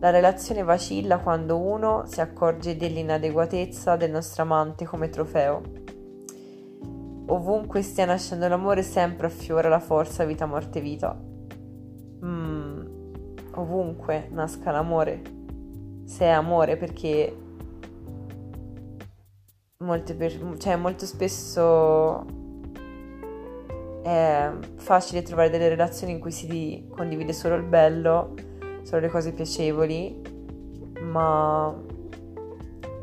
La 0.00 0.10
relazione 0.10 0.64
vacilla 0.64 1.18
quando 1.18 1.56
uno 1.56 2.02
si 2.06 2.20
accorge 2.20 2.76
dell'inadeguatezza 2.76 3.94
del 3.94 4.10
nostro 4.10 4.42
amante 4.42 4.84
come 4.84 5.08
trofeo. 5.08 5.62
Ovunque 7.26 7.82
stia 7.82 8.06
nascendo 8.06 8.48
l'amore 8.48 8.82
sempre 8.82 9.28
affiora 9.28 9.68
la 9.68 9.78
forza 9.78 10.24
vita 10.24 10.46
morte 10.46 10.80
vita. 10.80 11.16
Mm, 12.24 12.86
ovunque 13.54 14.26
nasca 14.32 14.72
l'amore 14.72 15.38
se 16.10 16.24
è 16.24 16.28
amore 16.28 16.76
perché 16.76 17.36
per, 19.76 20.56
cioè 20.58 20.74
molto 20.74 21.06
spesso 21.06 22.26
è 24.02 24.50
facile 24.74 25.22
trovare 25.22 25.50
delle 25.50 25.68
relazioni 25.68 26.14
in 26.14 26.18
cui 26.18 26.32
si 26.32 26.88
condivide 26.90 27.32
solo 27.32 27.54
il 27.54 27.62
bello, 27.62 28.34
solo 28.82 29.02
le 29.02 29.08
cose 29.08 29.32
piacevoli, 29.32 30.20
ma 31.00 31.80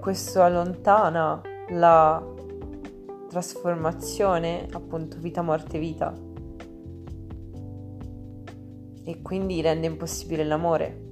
questo 0.01 0.41
allontana 0.41 1.41
la 1.69 2.21
trasformazione, 3.29 4.67
appunto 4.73 5.15
vita, 5.19 5.41
morte, 5.41 5.79
vita. 5.79 6.13
E 9.05 9.21
quindi 9.21 9.61
rende 9.61 9.87
impossibile 9.87 10.43
l'amore 10.43 11.05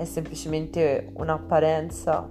è 0.00 0.04
semplicemente 0.06 1.12
un'apparenza 1.14 2.26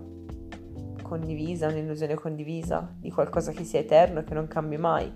condivisa, 1.03 1.67
un'illusione 1.67 2.15
condivisa 2.15 2.95
di 2.97 3.12
qualcosa 3.12 3.51
che 3.51 3.63
sia 3.63 3.79
eterno 3.79 4.19
e 4.19 4.23
che 4.23 4.34
non 4.34 4.47
cambi 4.47 4.77
mai, 4.77 5.12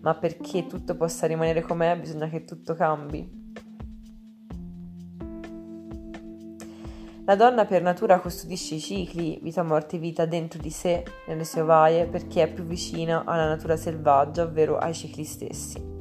ma 0.00 0.14
perché 0.14 0.66
tutto 0.66 0.96
possa 0.96 1.26
rimanere 1.26 1.62
com'è 1.62 1.98
bisogna 1.98 2.28
che 2.28 2.44
tutto 2.44 2.74
cambi. 2.74 3.44
La 7.24 7.34
donna 7.34 7.64
per 7.64 7.82
natura 7.82 8.20
custodisce 8.20 8.76
i 8.76 8.80
cicli, 8.80 9.40
vita, 9.42 9.64
morte, 9.64 9.98
vita 9.98 10.26
dentro 10.26 10.60
di 10.60 10.70
sé, 10.70 11.02
nelle 11.26 11.44
sue 11.44 11.62
ovaie, 11.62 12.06
perché 12.06 12.44
è 12.44 12.52
più 12.52 12.62
vicina 12.62 13.24
alla 13.24 13.48
natura 13.48 13.76
selvaggia, 13.76 14.44
ovvero 14.44 14.78
ai 14.78 14.94
cicli 14.94 15.24
stessi. 15.24 15.95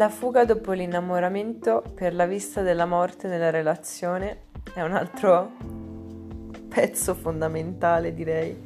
La 0.00 0.08
fuga 0.08 0.46
dopo 0.46 0.72
l'innamoramento 0.72 1.84
per 1.94 2.14
la 2.14 2.24
vista 2.24 2.62
della 2.62 2.86
morte 2.86 3.28
nella 3.28 3.50
relazione 3.50 4.44
è 4.72 4.80
un 4.80 4.92
altro 4.92 5.50
pezzo 6.70 7.12
fondamentale, 7.12 8.14
direi, 8.14 8.56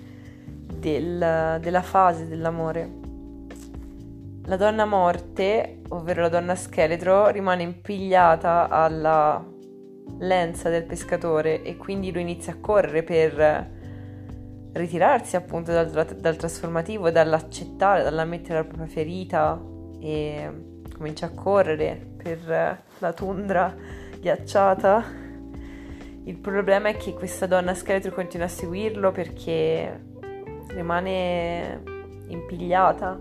del, 0.79 1.59
della 1.61 1.83
fase 1.83 2.29
dell'amore. 2.29 2.88
La 4.44 4.55
donna 4.55 4.85
morte, 4.85 5.81
ovvero 5.88 6.20
la 6.23 6.29
donna 6.29 6.55
scheletro, 6.55 7.27
rimane 7.31 7.64
impigliata 7.64 8.68
alla 8.68 9.44
lenza 10.20 10.68
del 10.68 10.85
pescatore 10.85 11.62
e 11.62 11.77
quindi 11.77 12.12
lui 12.12 12.23
inizia 12.23 12.53
a 12.53 12.61
correre 12.61 13.03
per 13.03 13.70
ritirarsi 14.73 15.35
appunto 15.35 15.73
dal, 15.73 15.90
dal 15.90 16.37
trasformativo, 16.37 17.11
dall'accettare, 17.11 18.05
dall'ammettere 18.05 18.61
la 18.61 18.64
propria 18.64 18.87
ferita 18.87 19.61
e 19.99 20.73
comincia 20.96 21.26
a 21.26 21.30
correre 21.30 22.00
per 22.16 22.83
la 22.98 23.12
tundra 23.12 23.74
ghiacciata. 24.18 25.04
Il 26.24 26.37
problema 26.37 26.88
è 26.88 26.96
che 26.96 27.12
questa 27.12 27.46
donna 27.46 27.74
scheletro 27.74 28.12
continua 28.12 28.46
a 28.46 28.48
seguirlo 28.48 29.12
perché 29.12 30.00
rimane 30.68 31.83
impigliata. 32.28 33.20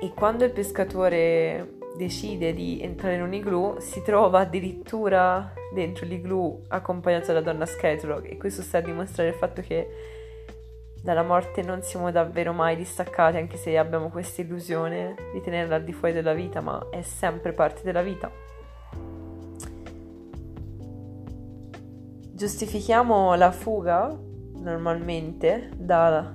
E 0.00 0.12
quando 0.14 0.44
il 0.44 0.52
pescatore 0.52 1.78
decide 1.96 2.52
di 2.52 2.80
entrare 2.80 3.16
in 3.16 3.22
un 3.22 3.34
igloo, 3.34 3.80
si 3.80 4.02
trova 4.02 4.40
addirittura 4.40 5.52
dentro 5.72 6.06
l'igloo 6.06 6.62
accompagnato 6.68 7.28
dalla 7.28 7.40
donna 7.40 7.66
scheletro 7.66 8.22
e 8.22 8.36
questo 8.36 8.62
sta 8.62 8.78
a 8.78 8.80
dimostrare 8.80 9.30
il 9.30 9.36
fatto 9.36 9.62
che 9.62 9.88
dalla 11.02 11.24
morte 11.24 11.62
non 11.62 11.82
siamo 11.82 12.12
davvero 12.12 12.52
mai 12.52 12.76
distaccati, 12.76 13.36
anche 13.36 13.56
se 13.56 13.76
abbiamo 13.76 14.08
questa 14.08 14.40
illusione 14.40 15.16
di 15.32 15.40
tenerla 15.40 15.74
al 15.76 15.84
di 15.84 15.92
fuori 15.92 16.14
della 16.14 16.32
vita, 16.32 16.60
ma 16.60 16.86
è 16.90 17.02
sempre 17.02 17.52
parte 17.52 17.82
della 17.82 18.02
vita. 18.02 18.30
Giustifichiamo 22.34 23.34
la 23.34 23.50
fuga 23.50 24.16
normalmente 24.54 25.70
da, 25.76 26.32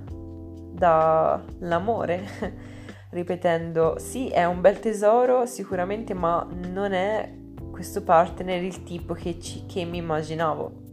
dall'amore, 0.74 2.26
ripetendo 3.12 3.98
sì, 4.00 4.28
è 4.28 4.44
un 4.44 4.60
bel 4.60 4.80
tesoro 4.80 5.46
sicuramente, 5.46 6.14
ma 6.14 6.46
non 6.72 6.92
è 6.92 7.34
questo 7.72 8.04
partner 8.04 8.62
il 8.62 8.84
tipo 8.84 9.14
che, 9.14 9.40
ci, 9.40 9.66
che 9.66 9.86
mi 9.86 9.98
immaginavo 9.98 10.87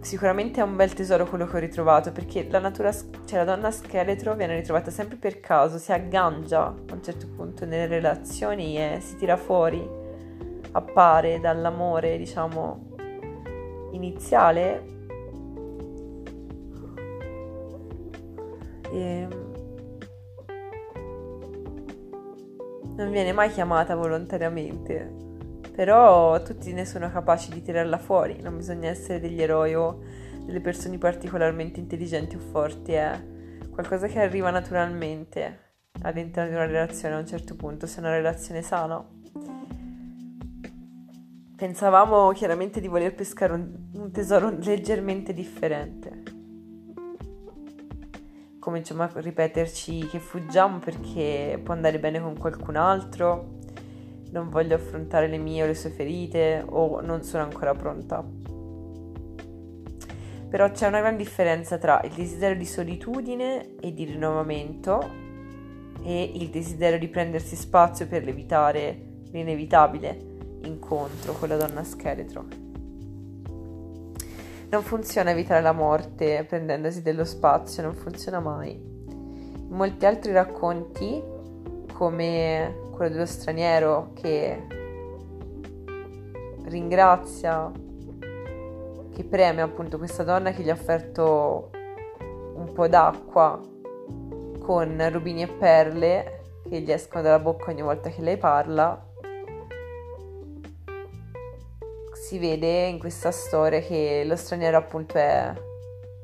sicuramente 0.00 0.60
è 0.60 0.62
un 0.62 0.76
bel 0.76 0.92
tesoro 0.92 1.26
quello 1.26 1.46
che 1.46 1.56
ho 1.56 1.60
ritrovato 1.60 2.10
perché 2.12 2.46
la 2.48 2.58
natura, 2.58 2.92
cioè 2.92 3.38
la 3.38 3.44
donna 3.44 3.70
scheletro 3.70 4.34
viene 4.34 4.56
ritrovata 4.56 4.90
sempre 4.90 5.16
per 5.16 5.40
caso, 5.40 5.78
si 5.78 5.92
aggancia 5.92 6.66
a 6.66 6.74
un 6.92 7.02
certo 7.02 7.26
punto 7.28 7.64
nelle 7.64 7.86
relazioni 7.86 8.76
e 8.78 8.98
si 9.00 9.16
tira 9.16 9.36
fuori, 9.36 9.86
appare 10.72 11.40
dall'amore, 11.40 12.16
diciamo, 12.16 12.88
iniziale. 13.92 14.98
E 18.92 19.28
non 22.96 23.10
viene 23.10 23.32
mai 23.32 23.50
chiamata 23.50 23.94
volontariamente 23.94 25.29
però 25.72 26.42
tutti 26.42 26.72
ne 26.72 26.84
sono 26.84 27.10
capaci 27.10 27.50
di 27.52 27.62
tirarla 27.62 27.98
fuori, 27.98 28.40
non 28.42 28.56
bisogna 28.56 28.88
essere 28.88 29.20
degli 29.20 29.40
eroi 29.40 29.74
o 29.74 30.02
delle 30.44 30.60
persone 30.60 30.98
particolarmente 30.98 31.80
intelligenti 31.80 32.36
o 32.36 32.40
forti, 32.40 32.92
è 32.92 33.20
qualcosa 33.70 34.06
che 34.06 34.20
arriva 34.20 34.50
naturalmente 34.50 35.68
all'interno 36.02 36.50
di 36.50 36.56
una 36.56 36.66
relazione 36.66 37.14
a 37.14 37.18
un 37.18 37.26
certo 37.26 37.54
punto, 37.56 37.86
se 37.86 37.96
è 37.96 38.00
una 38.00 38.14
relazione 38.14 38.62
sana. 38.62 39.06
Pensavamo 41.56 42.30
chiaramente 42.32 42.80
di 42.80 42.88
voler 42.88 43.14
pescare 43.14 43.52
un, 43.52 43.90
un 43.94 44.10
tesoro 44.10 44.50
leggermente 44.50 45.34
differente. 45.34 46.22
Cominciamo 48.58 49.02
a 49.02 49.10
ripeterci 49.12 50.06
che 50.06 50.18
fuggiamo 50.18 50.78
perché 50.78 51.60
può 51.62 51.74
andare 51.74 51.98
bene 51.98 52.20
con 52.20 52.36
qualcun 52.36 52.76
altro, 52.76 53.58
non 54.30 54.48
voglio 54.48 54.74
affrontare 54.74 55.26
le 55.26 55.38
mie 55.38 55.62
o 55.62 55.66
le 55.66 55.74
sue 55.74 55.90
ferite 55.90 56.64
o 56.66 57.00
non 57.00 57.22
sono 57.22 57.42
ancora 57.42 57.74
pronta. 57.74 58.24
Però 60.48 60.70
c'è 60.70 60.86
una 60.86 61.00
gran 61.00 61.16
differenza 61.16 61.78
tra 61.78 62.00
il 62.02 62.12
desiderio 62.12 62.56
di 62.56 62.66
solitudine 62.66 63.76
e 63.76 63.92
di 63.92 64.04
rinnovamento 64.04 65.28
e 66.02 66.32
il 66.34 66.48
desiderio 66.48 66.98
di 66.98 67.08
prendersi 67.08 67.54
spazio 67.56 68.06
per 68.08 68.26
evitare 68.26 69.08
l'inevitabile 69.30 70.28
incontro 70.62 71.32
con 71.34 71.48
la 71.48 71.56
donna 71.56 71.84
scheletro. 71.84 72.46
Non 74.70 74.82
funziona 74.82 75.30
evitare 75.30 75.62
la 75.62 75.72
morte 75.72 76.44
prendendosi 76.48 77.02
dello 77.02 77.24
spazio, 77.24 77.82
non 77.82 77.94
funziona 77.94 78.40
mai. 78.40 78.70
In 78.72 79.76
molti 79.76 80.06
altri 80.06 80.32
racconti, 80.32 81.22
come 81.92 82.89
quello 83.00 83.14
dello 83.14 83.26
straniero 83.26 84.10
che 84.12 84.62
ringrazia, 86.64 87.72
che 89.14 89.24
preme 89.24 89.62
appunto 89.62 89.96
questa 89.96 90.22
donna 90.22 90.50
che 90.50 90.62
gli 90.62 90.68
ha 90.68 90.74
offerto 90.74 91.70
un 92.56 92.70
po' 92.74 92.88
d'acqua 92.88 93.58
con 94.58 95.08
rubini 95.12 95.40
e 95.40 95.46
perle 95.46 96.42
che 96.68 96.80
gli 96.80 96.92
escono 96.92 97.22
dalla 97.22 97.38
bocca 97.38 97.70
ogni 97.70 97.80
volta 97.80 98.10
che 98.10 98.20
lei 98.20 98.36
parla. 98.36 99.02
Si 102.12 102.38
vede 102.38 102.84
in 102.84 102.98
questa 102.98 103.30
storia 103.30 103.80
che 103.80 104.24
lo 104.26 104.36
straniero 104.36 104.76
appunto 104.76 105.16
è 105.16 105.54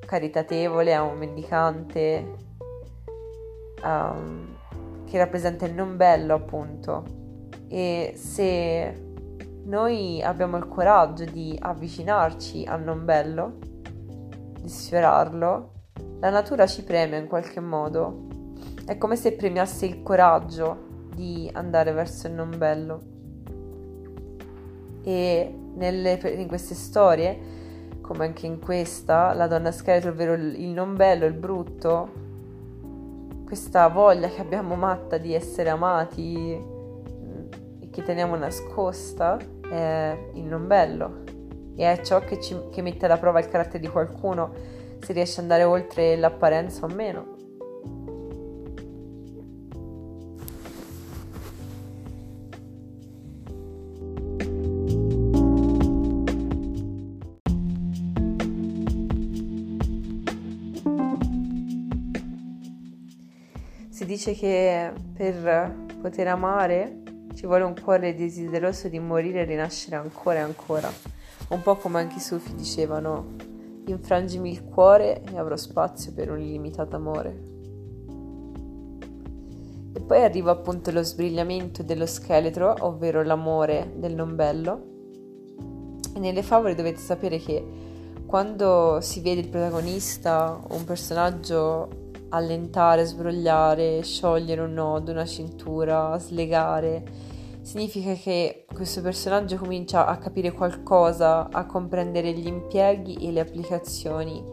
caritatevole, 0.04 0.92
è 0.92 1.00
un 1.00 1.16
mendicante 1.16 2.34
um, 3.82 4.55
che 5.06 5.18
rappresenta 5.18 5.64
il 5.66 5.74
non 5.74 5.96
bello 5.96 6.34
appunto 6.34 7.04
e 7.68 8.12
se 8.16 9.04
noi 9.64 10.22
abbiamo 10.22 10.56
il 10.56 10.68
coraggio 10.68 11.24
di 11.24 11.56
avvicinarci 11.58 12.64
al 12.64 12.82
non 12.82 13.04
bello, 13.04 13.58
di 14.60 14.68
sfiorarlo, 14.68 15.72
la 16.20 16.30
natura 16.30 16.66
ci 16.66 16.84
premia 16.84 17.18
in 17.18 17.26
qualche 17.26 17.60
modo 17.60 18.26
è 18.84 18.96
come 18.98 19.16
se 19.16 19.32
premiasse 19.32 19.86
il 19.86 20.02
coraggio 20.02 21.08
di 21.12 21.50
andare 21.52 21.92
verso 21.92 22.28
il 22.28 22.34
non 22.34 22.56
bello. 22.56 23.00
E 25.02 25.54
nelle, 25.74 26.20
in 26.36 26.46
queste 26.46 26.74
storie, 26.74 27.38
come 28.00 28.26
anche 28.26 28.46
in 28.46 28.60
questa, 28.60 29.32
la 29.32 29.48
donna 29.48 29.72
scheletro, 29.72 30.10
ovvero 30.10 30.34
il 30.34 30.68
non 30.68 30.94
bello, 30.94 31.26
il 31.26 31.34
brutto, 31.34 32.24
questa 33.46 33.86
voglia 33.86 34.28
che 34.28 34.40
abbiamo 34.40 34.74
matta 34.74 35.18
di 35.18 35.32
essere 35.32 35.68
amati 35.70 36.58
mm, 36.60 37.46
e 37.80 37.90
che 37.90 38.02
teniamo 38.02 38.34
nascosta, 38.34 39.38
è 39.70 40.18
il 40.34 40.42
non 40.42 40.66
bello. 40.66 41.22
E 41.76 41.92
è 41.92 42.02
ciò 42.02 42.18
che, 42.18 42.40
ci, 42.40 42.56
che 42.72 42.82
mette 42.82 43.04
alla 43.04 43.18
prova 43.18 43.38
il 43.38 43.48
carattere 43.48 43.78
di 43.78 43.88
qualcuno, 43.88 44.52
se 44.98 45.12
riesce 45.12 45.34
ad 45.34 45.42
andare 45.42 45.62
oltre 45.62 46.16
l'apparenza 46.16 46.86
o 46.86 46.88
meno. 46.88 47.35
Dice 64.16 64.32
che 64.32 64.92
per 65.12 65.74
poter 66.00 66.28
amare 66.28 67.02
ci 67.34 67.44
vuole 67.44 67.64
un 67.64 67.74
cuore 67.78 68.14
desideroso 68.14 68.88
di 68.88 68.98
morire 68.98 69.42
e 69.42 69.44
rinascere 69.44 69.96
ancora 69.96 70.38
e 70.38 70.42
ancora. 70.42 70.90
Un 71.48 71.60
po' 71.60 71.76
come 71.76 72.00
anche 72.00 72.16
i 72.16 72.20
sufi 72.20 72.54
dicevano, 72.54 73.34
infrangimi 73.84 74.50
il 74.50 74.64
cuore 74.64 75.22
e 75.22 75.36
avrò 75.36 75.54
spazio 75.54 76.14
per 76.14 76.30
un 76.30 76.40
illimitato 76.40 76.96
amore. 76.96 77.44
E 79.92 80.00
poi 80.00 80.24
arriva 80.24 80.50
appunto 80.50 80.90
lo 80.90 81.02
sbrigliamento 81.02 81.82
dello 81.82 82.06
scheletro, 82.06 82.74
ovvero 82.80 83.22
l'amore 83.22 83.92
del 83.96 84.14
non 84.14 84.34
bello. 84.34 84.86
E 86.14 86.18
nelle 86.18 86.42
favole 86.42 86.74
dovete 86.74 87.00
sapere 87.00 87.36
che 87.36 87.62
quando 88.24 88.98
si 89.02 89.20
vede 89.20 89.42
il 89.42 89.48
protagonista 89.48 90.58
o 90.68 90.74
un 90.74 90.84
personaggio 90.84 92.05
allentare, 92.30 93.04
sbrogliare, 93.04 94.02
sciogliere 94.02 94.60
un 94.60 94.72
nodo, 94.72 95.12
una 95.12 95.24
cintura, 95.24 96.18
slegare. 96.18 97.04
Significa 97.62 98.12
che 98.14 98.66
questo 98.72 99.00
personaggio 99.00 99.56
comincia 99.56 100.06
a 100.06 100.18
capire 100.18 100.52
qualcosa, 100.52 101.48
a 101.50 101.66
comprendere 101.66 102.32
gli 102.32 102.46
impieghi 102.46 103.14
e 103.26 103.32
le 103.32 103.40
applicazioni, 103.40 104.44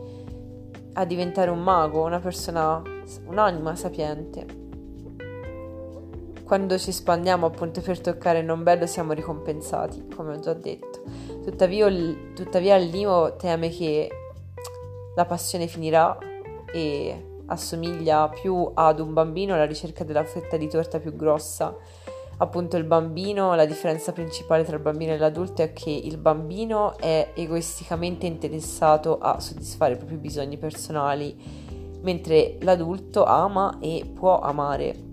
a 0.93 1.05
diventare 1.05 1.51
un 1.51 1.59
mago, 1.59 2.03
una 2.03 2.19
persona, 2.19 2.81
un'anima 3.25 3.75
sapiente. 3.75 4.61
Quando 6.43 6.77
ci 6.77 6.89
espandiamo 6.89 7.45
appunto 7.45 7.81
per 7.81 7.99
toccare 8.01 8.39
il 8.39 8.45
non 8.45 8.63
bello 8.63 8.85
siamo 8.85 9.13
ricompensati, 9.13 10.07
come 10.15 10.35
ho 10.35 10.39
già 10.39 10.53
detto. 10.53 11.01
Tuttavia, 11.43 11.87
tuttavia 12.35 12.77
Limo 12.77 13.35
teme 13.35 13.69
che 13.69 14.09
la 15.15 15.25
passione 15.25 15.67
finirà 15.67 16.17
e 16.71 17.32
assomiglia 17.47 18.29
più 18.29 18.71
ad 18.73 18.99
un 18.99 19.13
bambino 19.13 19.53
alla 19.53 19.65
ricerca 19.65 20.03
della 20.03 20.23
fetta 20.23 20.57
di 20.57 20.67
torta 20.67 20.99
più 20.99 21.15
grossa. 21.15 21.75
Appunto 22.37 22.77
il 22.77 22.83
bambino, 22.83 23.53
la 23.53 23.65
differenza 23.65 24.11
principale 24.11 24.63
tra 24.63 24.75
il 24.75 24.81
bambino 24.81 25.13
e 25.13 25.17
l'adulto 25.17 25.61
è 25.61 25.71
che 25.71 25.91
il 25.91 26.17
bambino 26.17 26.97
è 26.97 27.31
egoisticamente 27.35 28.25
interessato 28.25 29.19
a 29.19 29.39
soddisfare 29.39 29.93
i 29.93 29.97
propri 29.97 30.17
bisogni 30.17 30.57
personali, 30.57 31.35
mentre 32.01 32.57
l'adulto 32.61 33.23
ama 33.23 33.77
e 33.79 34.11
può 34.13 34.39
amare. 34.39 35.11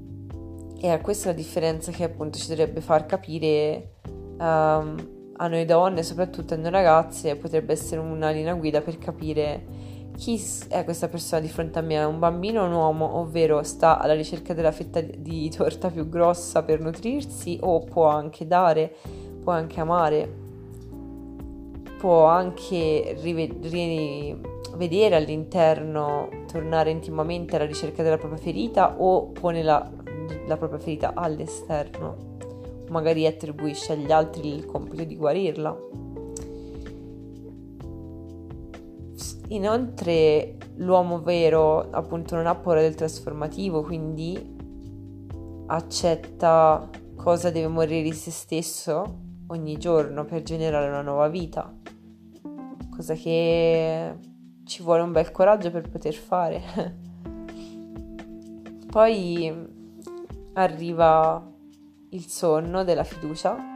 E 0.81 0.99
questa 1.03 1.29
la 1.29 1.35
differenza 1.35 1.93
che 1.93 2.05
appunto 2.05 2.39
ci 2.39 2.49
dovrebbe 2.49 2.81
far 2.81 3.05
capire 3.05 3.97
um, 4.39 5.19
a 5.37 5.47
noi 5.47 5.65
donne, 5.67 6.03
soprattutto 6.03 6.55
a 6.55 6.57
noi 6.57 6.71
ragazze, 6.71 7.37
potrebbe 7.37 7.73
essere 7.75 8.01
una 8.01 8.31
linea 8.31 8.55
guida 8.55 8.81
per 8.81 8.99
capire 8.99 9.90
chi 10.21 10.39
è 10.69 10.85
questa 10.85 11.09
persona 11.09 11.41
di 11.41 11.49
fronte 11.49 11.79
a 11.79 11.83
me? 11.83 11.95
È 11.95 12.05
un 12.05 12.19
bambino 12.19 12.61
o 12.61 12.67
un 12.67 12.73
uomo, 12.73 13.17
ovvero 13.17 13.63
sta 13.63 13.99
alla 13.99 14.13
ricerca 14.13 14.53
della 14.53 14.71
fetta 14.71 15.01
di 15.01 15.49
torta 15.49 15.89
più 15.89 16.11
grossa 16.11 16.63
per 16.63 16.79
nutrirsi 16.79 17.59
o 17.63 17.81
può 17.81 18.09
anche 18.09 18.47
dare, 18.47 18.95
può 19.43 19.53
anche 19.53 19.81
amare, 19.81 20.31
può 21.99 22.27
anche 22.27 23.17
rivedere 23.23 25.17
all'interno, 25.17 26.29
tornare 26.53 26.91
intimamente 26.91 27.57
alla 27.57 27.65
ricerca 27.65 28.03
della 28.03 28.19
propria 28.19 28.43
ferita 28.43 28.97
o 28.99 29.29
pone 29.29 29.63
la, 29.63 29.91
la 30.47 30.57
propria 30.59 30.81
ferita 30.81 31.13
all'esterno, 31.15 32.37
magari 32.91 33.27
attribuisce 33.27 33.95
agli 33.95 34.13
altri 34.13 34.55
il 34.55 34.67
compito 34.67 35.03
di 35.03 35.17
guarirla. 35.17 36.10
Inoltre 39.51 40.57
l'uomo 40.77 41.21
vero 41.21 41.91
appunto 41.91 42.37
non 42.37 42.47
ha 42.47 42.55
paura 42.55 42.81
del 42.81 42.95
trasformativo, 42.95 43.83
quindi 43.83 44.57
accetta 45.67 46.89
cosa 47.17 47.51
deve 47.51 47.67
morire 47.67 48.03
di 48.03 48.13
se 48.13 48.31
stesso 48.31 49.19
ogni 49.49 49.77
giorno 49.77 50.25
per 50.25 50.43
generare 50.43 50.89
una 50.89 51.03
nuova 51.03 51.29
vita, 51.29 51.75
cosa 52.95 53.15
che 53.15 54.17
ci 54.65 54.83
vuole 54.85 55.03
un 55.03 55.11
bel 55.11 55.33
coraggio 55.33 55.73
per 55.73 55.89
poter 55.89 56.15
fare. 56.15 56.63
Poi 58.87 59.69
arriva 60.53 61.45
il 62.11 62.27
sonno 62.27 62.85
della 62.85 63.05
fiducia 63.05 63.70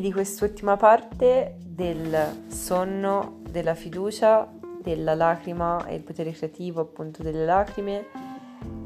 di 0.00 0.12
quest'ultima 0.12 0.76
parte 0.76 1.56
del 1.64 2.44
sonno, 2.48 3.40
della 3.50 3.74
fiducia, 3.74 4.50
della 4.82 5.14
lacrima 5.14 5.86
e 5.86 5.94
il 5.94 6.02
potere 6.02 6.32
creativo 6.32 6.80
appunto 6.80 7.22
delle 7.22 7.44
lacrime, 7.44 8.06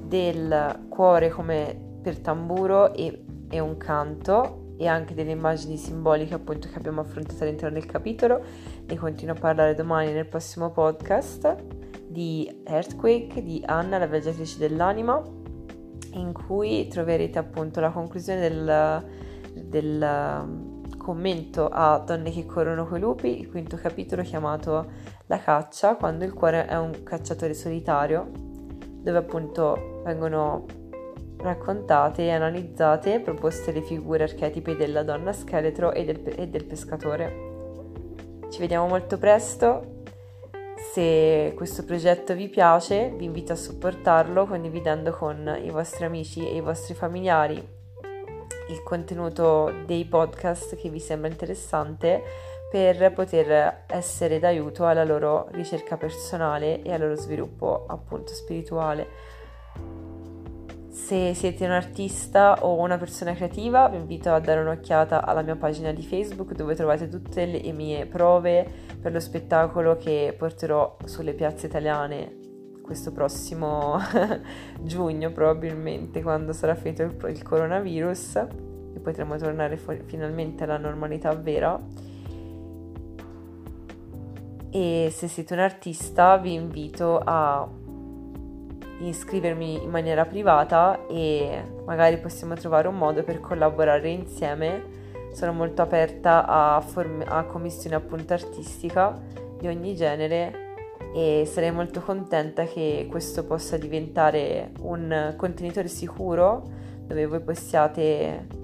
del 0.06 0.86
cuore 0.88 1.30
come 1.30 1.78
per 2.02 2.18
tamburo 2.18 2.92
e, 2.92 3.24
e 3.48 3.60
un 3.60 3.76
canto 3.76 4.72
e 4.76 4.88
anche 4.88 5.14
delle 5.14 5.30
immagini 5.30 5.76
simboliche 5.76 6.34
appunto 6.34 6.68
che 6.68 6.76
abbiamo 6.76 7.00
affrontato 7.00 7.44
all'interno 7.44 7.78
del 7.78 7.86
capitolo. 7.86 8.42
Ne 8.84 8.96
continuo 8.96 9.34
a 9.34 9.38
parlare 9.38 9.74
domani 9.74 10.12
nel 10.12 10.26
prossimo 10.26 10.70
podcast 10.70 11.56
di 12.08 12.62
Earthquake 12.64 13.42
di 13.42 13.62
Anna, 13.64 13.98
la 13.98 14.06
viaggiatrice 14.06 14.58
dell'anima, 14.58 15.22
in 16.14 16.32
cui 16.32 16.88
troverete 16.88 17.38
appunto 17.38 17.80
la 17.80 17.90
conclusione 17.90 18.40
del, 18.40 19.04
del 19.64 20.72
commento 21.04 21.68
a 21.70 21.98
Donne 21.98 22.30
che 22.30 22.46
corrono 22.46 22.86
coi 22.86 22.98
lupi, 22.98 23.38
il 23.38 23.50
quinto 23.50 23.76
capitolo 23.76 24.22
chiamato 24.22 24.86
La 25.26 25.38
caccia, 25.38 25.96
quando 25.96 26.24
il 26.24 26.32
cuore 26.32 26.64
è 26.64 26.78
un 26.78 27.02
cacciatore 27.02 27.52
solitario, 27.52 28.30
dove 28.32 29.18
appunto 29.18 30.00
vengono 30.02 30.64
raccontate 31.36 32.22
e 32.22 32.30
analizzate 32.30 33.20
proposte 33.20 33.70
le 33.70 33.82
figure 33.82 34.22
archetipi 34.22 34.76
della 34.76 35.02
donna 35.02 35.34
scheletro 35.34 35.92
e 35.92 36.04
del, 36.06 36.22
e 36.36 36.48
del 36.48 36.64
pescatore. 36.64 37.52
Ci 38.48 38.58
vediamo 38.58 38.86
molto 38.86 39.18
presto. 39.18 40.04
Se 40.94 41.52
questo 41.54 41.84
progetto 41.84 42.34
vi 42.34 42.48
piace, 42.48 43.12
vi 43.14 43.26
invito 43.26 43.52
a 43.52 43.56
supportarlo 43.56 44.46
condividendo 44.46 45.10
con 45.10 45.58
i 45.62 45.68
vostri 45.70 46.06
amici 46.06 46.48
e 46.48 46.56
i 46.56 46.60
vostri 46.60 46.94
familiari 46.94 47.73
il 48.68 48.82
contenuto 48.82 49.72
dei 49.86 50.04
podcast 50.04 50.76
che 50.76 50.88
vi 50.88 51.00
sembra 51.00 51.30
interessante 51.30 52.22
per 52.70 53.12
poter 53.12 53.84
essere 53.86 54.38
d'aiuto 54.38 54.84
alla 54.86 55.04
loro 55.04 55.46
ricerca 55.52 55.96
personale 55.96 56.82
e 56.82 56.92
al 56.92 57.00
loro 57.00 57.14
sviluppo 57.14 57.84
appunto 57.86 58.32
spirituale. 58.32 59.32
Se 60.90 61.34
siete 61.34 61.64
un 61.64 61.72
artista 61.72 62.64
o 62.64 62.80
una 62.80 62.96
persona 62.96 63.34
creativa, 63.34 63.88
vi 63.88 63.96
invito 63.96 64.32
a 64.32 64.40
dare 64.40 64.60
un'occhiata 64.60 65.24
alla 65.24 65.42
mia 65.42 65.56
pagina 65.56 65.92
di 65.92 66.02
Facebook 66.02 66.52
dove 66.52 66.74
trovate 66.74 67.08
tutte 67.08 67.44
le 67.46 67.72
mie 67.72 68.06
prove 68.06 68.66
per 69.00 69.12
lo 69.12 69.20
spettacolo 69.20 69.96
che 69.96 70.34
porterò 70.36 70.96
sulle 71.04 71.34
piazze 71.34 71.66
italiane 71.66 72.43
questo 72.84 73.12
prossimo 73.12 73.98
giugno 74.82 75.32
probabilmente 75.32 76.22
quando 76.22 76.52
sarà 76.52 76.74
finito 76.74 77.02
il, 77.02 77.16
il 77.30 77.42
coronavirus 77.42 78.36
e 78.94 79.00
potremo 79.00 79.36
tornare 79.38 79.78
fu- 79.78 79.98
finalmente 80.04 80.64
alla 80.64 80.76
normalità 80.76 81.34
vera. 81.34 81.80
E 84.70 85.08
se 85.10 85.28
siete 85.28 85.54
un 85.54 85.60
artista 85.60 86.36
vi 86.36 86.52
invito 86.52 87.20
a 87.24 87.66
iscrivermi 89.00 89.82
in 89.82 89.90
maniera 89.90 90.24
privata 90.26 91.06
e 91.08 91.62
magari 91.84 92.18
possiamo 92.18 92.54
trovare 92.54 92.88
un 92.88 92.98
modo 92.98 93.22
per 93.22 93.40
collaborare 93.40 94.10
insieme. 94.10 95.02
Sono 95.32 95.52
molto 95.52 95.80
aperta 95.80 96.46
a, 96.46 96.80
form- 96.80 97.24
a 97.26 97.44
commissione 97.44 97.96
appunto 97.96 98.34
artistica 98.34 99.18
di 99.58 99.66
ogni 99.66 99.96
genere 99.96 100.63
e 101.14 101.44
sarei 101.46 101.70
molto 101.72 102.00
contenta 102.00 102.64
che 102.64 103.06
questo 103.08 103.44
possa 103.44 103.76
diventare 103.76 104.72
un 104.80 105.34
contenitore 105.36 105.88
sicuro 105.88 106.62
dove 107.06 107.26
voi 107.26 107.40
possiate 107.40 108.62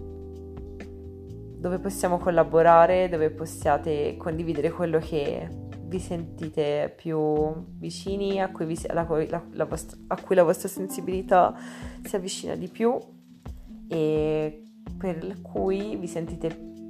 dove 1.61 1.78
possiamo 1.78 2.16
collaborare, 2.16 3.11
dove 3.11 3.31
possiate 3.31 4.16
condividere 4.16 4.70
quello 4.70 4.99
che 4.99 5.47
vi 5.91 5.99
sentite 5.99 6.95
più 6.97 7.53
vicini, 7.76 8.41
a 8.41 8.51
cui, 8.51 8.64
vi, 8.64 8.81
la, 8.87 9.07
la, 9.28 9.45
la 9.53 9.64
vostra, 9.66 9.99
a 10.07 10.20
cui 10.20 10.37
la 10.37 10.43
vostra 10.43 10.68
sensibilità 10.68 11.55
si 12.03 12.16
avvicina 12.16 12.55
di 12.55 12.68
più 12.68 12.97
e 13.89 14.64
per 14.97 15.43
cui 15.43 15.97
vi 15.97 16.07
sentite 16.07 16.47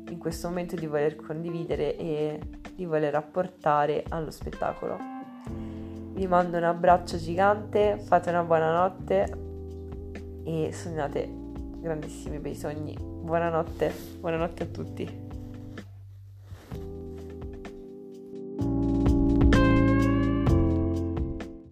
in 0.09 0.19
questo 0.19 0.49
momento 0.49 0.77
di 0.77 0.87
voler 0.87 1.17
condividere 1.17 1.97
e 1.97 2.41
di 2.75 2.85
voler 2.85 3.15
apportare 3.15 4.05
allo 4.09 4.31
spettacolo. 4.31 5.20
Vi 5.47 6.27
mando 6.27 6.57
un 6.57 6.65
abbraccio 6.65 7.17
gigante, 7.17 7.99
fate 7.99 8.31
una 8.31 8.43
buona 8.43 8.73
notte 8.73 9.39
e 10.45 10.73
sognate 10.73 11.29
grandissimi 11.81 12.39
bei 12.39 12.55
sogni. 12.55 12.97
Buonanotte, 13.01 13.93
buonanotte 14.21 14.63
a 14.63 14.67
tutti. 14.67 15.20